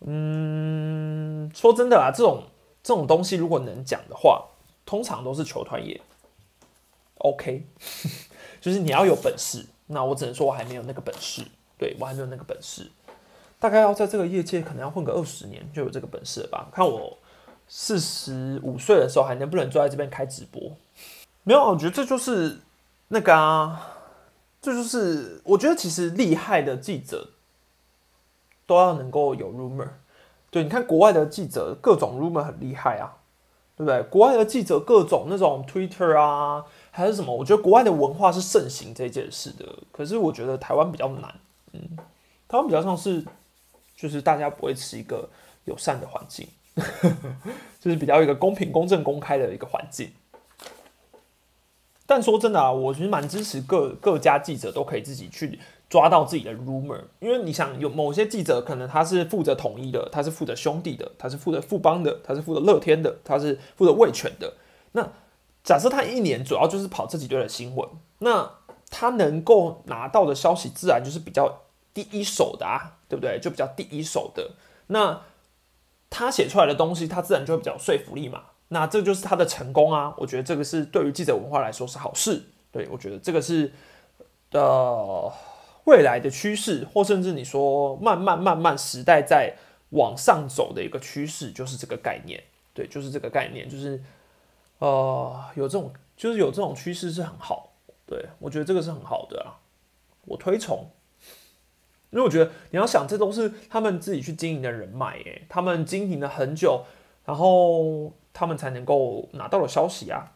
[0.00, 2.44] 嗯，说真的啦，这种
[2.82, 4.46] 这种东西如果能讲的话，
[4.86, 6.00] 通常都是球团也
[7.18, 7.66] OK，
[8.62, 9.66] 就是你要有本事。
[9.88, 11.42] 那我只能说我还没有那个本事。
[11.78, 12.90] 对我还没有那个本事，
[13.58, 16.68] 大概要在这个业界可能要混个二十年就有这个本事了吧？
[16.72, 17.18] 看我
[17.68, 20.62] 四十五岁的时候还能不能坐在这边开直播？
[21.42, 22.58] 没有，我觉得这就是
[23.08, 23.94] 那个啊，
[24.62, 27.30] 这就是我觉得其实厉害的记者
[28.66, 29.88] 都要能够有 rumor。
[30.50, 33.18] 对，你看国外的记者各种 rumor 很厉害啊，
[33.76, 34.02] 对不对？
[34.04, 37.34] 国外的记者各种那种 Twitter 啊，还是什么？
[37.34, 41.34] 我觉得国外的文化是盛行这件事的，可是我觉得台湾比较难。
[41.76, 41.98] 嗯，
[42.48, 43.24] 他们比较像是，
[43.96, 45.28] 就是大家不会是一个
[45.64, 46.46] 友善的环境，
[47.80, 50.10] 就是比较一个公平、公正、公开的一个环境。
[52.06, 55.58] 但说真的啊，我其实蛮支持各各家记者都可以自己去
[55.90, 64.54] 抓到自己的 rumor，因为你想有某些记者可能他是负责统一的，他是负责兄弟的，他是负责富邦的，他是负责乐天的，他是负责卫权的。
[64.92, 65.08] 那
[65.64, 67.88] 假设他一年主要就是跑这几堆的新闻，
[68.20, 68.48] 那
[68.88, 71.62] 他能够拿到的消息自然就是比较。
[71.96, 73.40] 第一手的啊，对不对？
[73.40, 74.50] 就比较第一手的，
[74.88, 75.22] 那
[76.10, 78.42] 他写出来的东西，他自然就会比较有说服力嘛。
[78.68, 80.14] 那这就是他的成功啊！
[80.18, 82.42] 我觉得这个是对于记者文化来说是好事。
[82.70, 83.72] 对我觉得这个是
[84.50, 85.32] 呃
[85.84, 89.54] 未来的趋势，或甚至你说慢慢慢慢时代在
[89.90, 92.42] 往上走的一个趋势，就是这个概念。
[92.74, 94.02] 对，就是这个概念，就是
[94.80, 97.72] 呃有这种就是有这种趋势是很好。
[98.04, 99.56] 对我觉得这个是很好的啊，
[100.26, 100.90] 我推崇。
[102.10, 106.84] 因为我觉得你要想，这都是他们自己去经营的人脉，哎，他们经营了很久，
[107.24, 110.32] 然后他们才能够拿到了消息啊，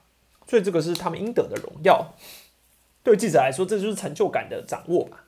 [0.46, 2.14] 所以这个是他们应得的荣耀。
[3.02, 5.24] 对记者来说，这就是成就感的掌握吧。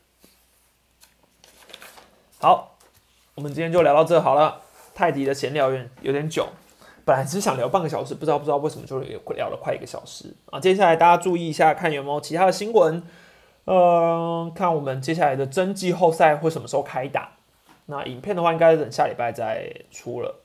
[2.39, 2.77] 好，
[3.37, 4.61] 我们今天就聊到这好了。
[4.95, 6.49] 泰迪的闲聊有点有点久，
[7.05, 10.61] 本来只想聊半个小时，不知道不知道为什么就聊了快一个小时啊。
[10.61, 13.03] 接下来大家注意一下，看有没有其他的新闻。
[13.65, 17.33] 嗯，看我们接下来的真季后赛会什么时候开打？
[17.87, 20.41] 那影片的话，应该等下礼拜再出了。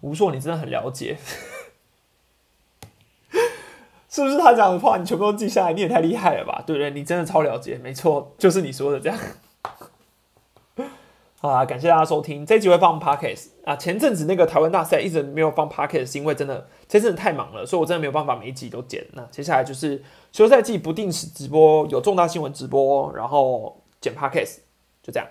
[0.00, 1.16] 吴硕，你真的很了解，
[4.08, 4.36] 是不是？
[4.38, 6.62] 他讲的话你全部都记下来，你也太厉害了吧？
[6.66, 6.90] 对不对？
[6.90, 9.18] 你真的超了解，没错，就是你说的这样。
[11.38, 13.76] 好啦，感谢大家收听，这集会放 podcast 啊。
[13.76, 19.06] 前阵子那个台湾大赛一直没有放 podcast，是因为真的这阵子太忙了，所以我真的没有办法每一集都剪。
[19.12, 20.02] 那接下来就是。
[20.36, 24.56] 休赛季不定时直播，有重大新闻直播，然后剪 podcast，
[25.02, 25.26] 就这样。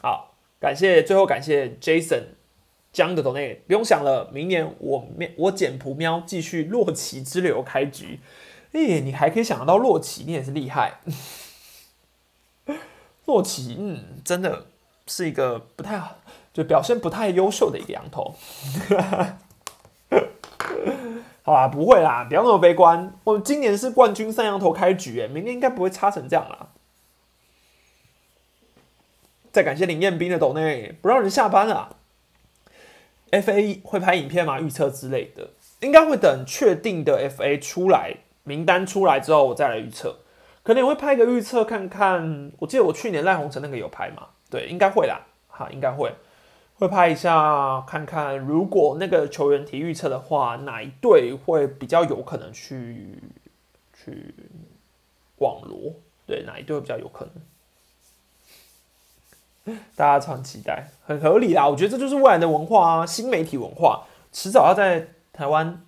[0.00, 2.22] 好，感谢，最后感谢 Jason
[2.92, 8.20] 江的 donate，，不用想了，明年我面我剪蒲喵继续洛奇之流开局。
[8.70, 11.00] 哎，你还可以想得到洛奇，你也是厉害。
[13.26, 14.66] 洛奇，嗯，真的
[15.08, 16.18] 是一个不太好，
[16.54, 18.36] 就表现不太优秀的一个羊头。
[21.46, 23.14] 好啦，不会啦，不要那么悲观。
[23.22, 26.70] 我们今年是冠军三羊头开局，哎，明年应该不会差成这样啦。
[29.52, 31.90] 再感谢林彦斌的抖内，不让人下班啊。
[33.30, 34.58] FA 会拍影片吗？
[34.58, 40.16] 预测之类的，应该会等确定的 FA 出来，名单出来之后我再来预测。
[40.64, 42.50] 可能也会拍一个预测看看。
[42.58, 44.26] 我记得我去年赖鸿成那个有拍嘛？
[44.50, 45.20] 对，应该会啦。
[45.46, 46.12] 好，应该会。
[46.78, 53.22] 会拍一下看看，如果那个球员提预测的话，哪一队会比较有可能去
[53.94, 54.34] 去
[55.38, 55.94] 网罗？
[56.26, 57.26] 对，哪一队比较有可
[59.64, 59.76] 能？
[59.96, 61.66] 大家常期待，很合理啦。
[61.66, 65.82] 我觉得这就是未来的文化啊，新媒体文化，迟早要在台湾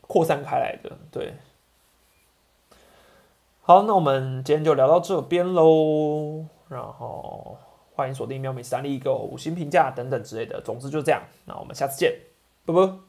[0.00, 0.98] 扩散开来的。
[1.12, 1.34] 对，
[3.62, 7.58] 好，那我们今天就聊到这边喽，然后。
[8.02, 12.12] 欢迎锁定喵美三立一个五星评价等等之类的，总之就这样，那我们下次见，
[12.66, 13.04] 啵啵。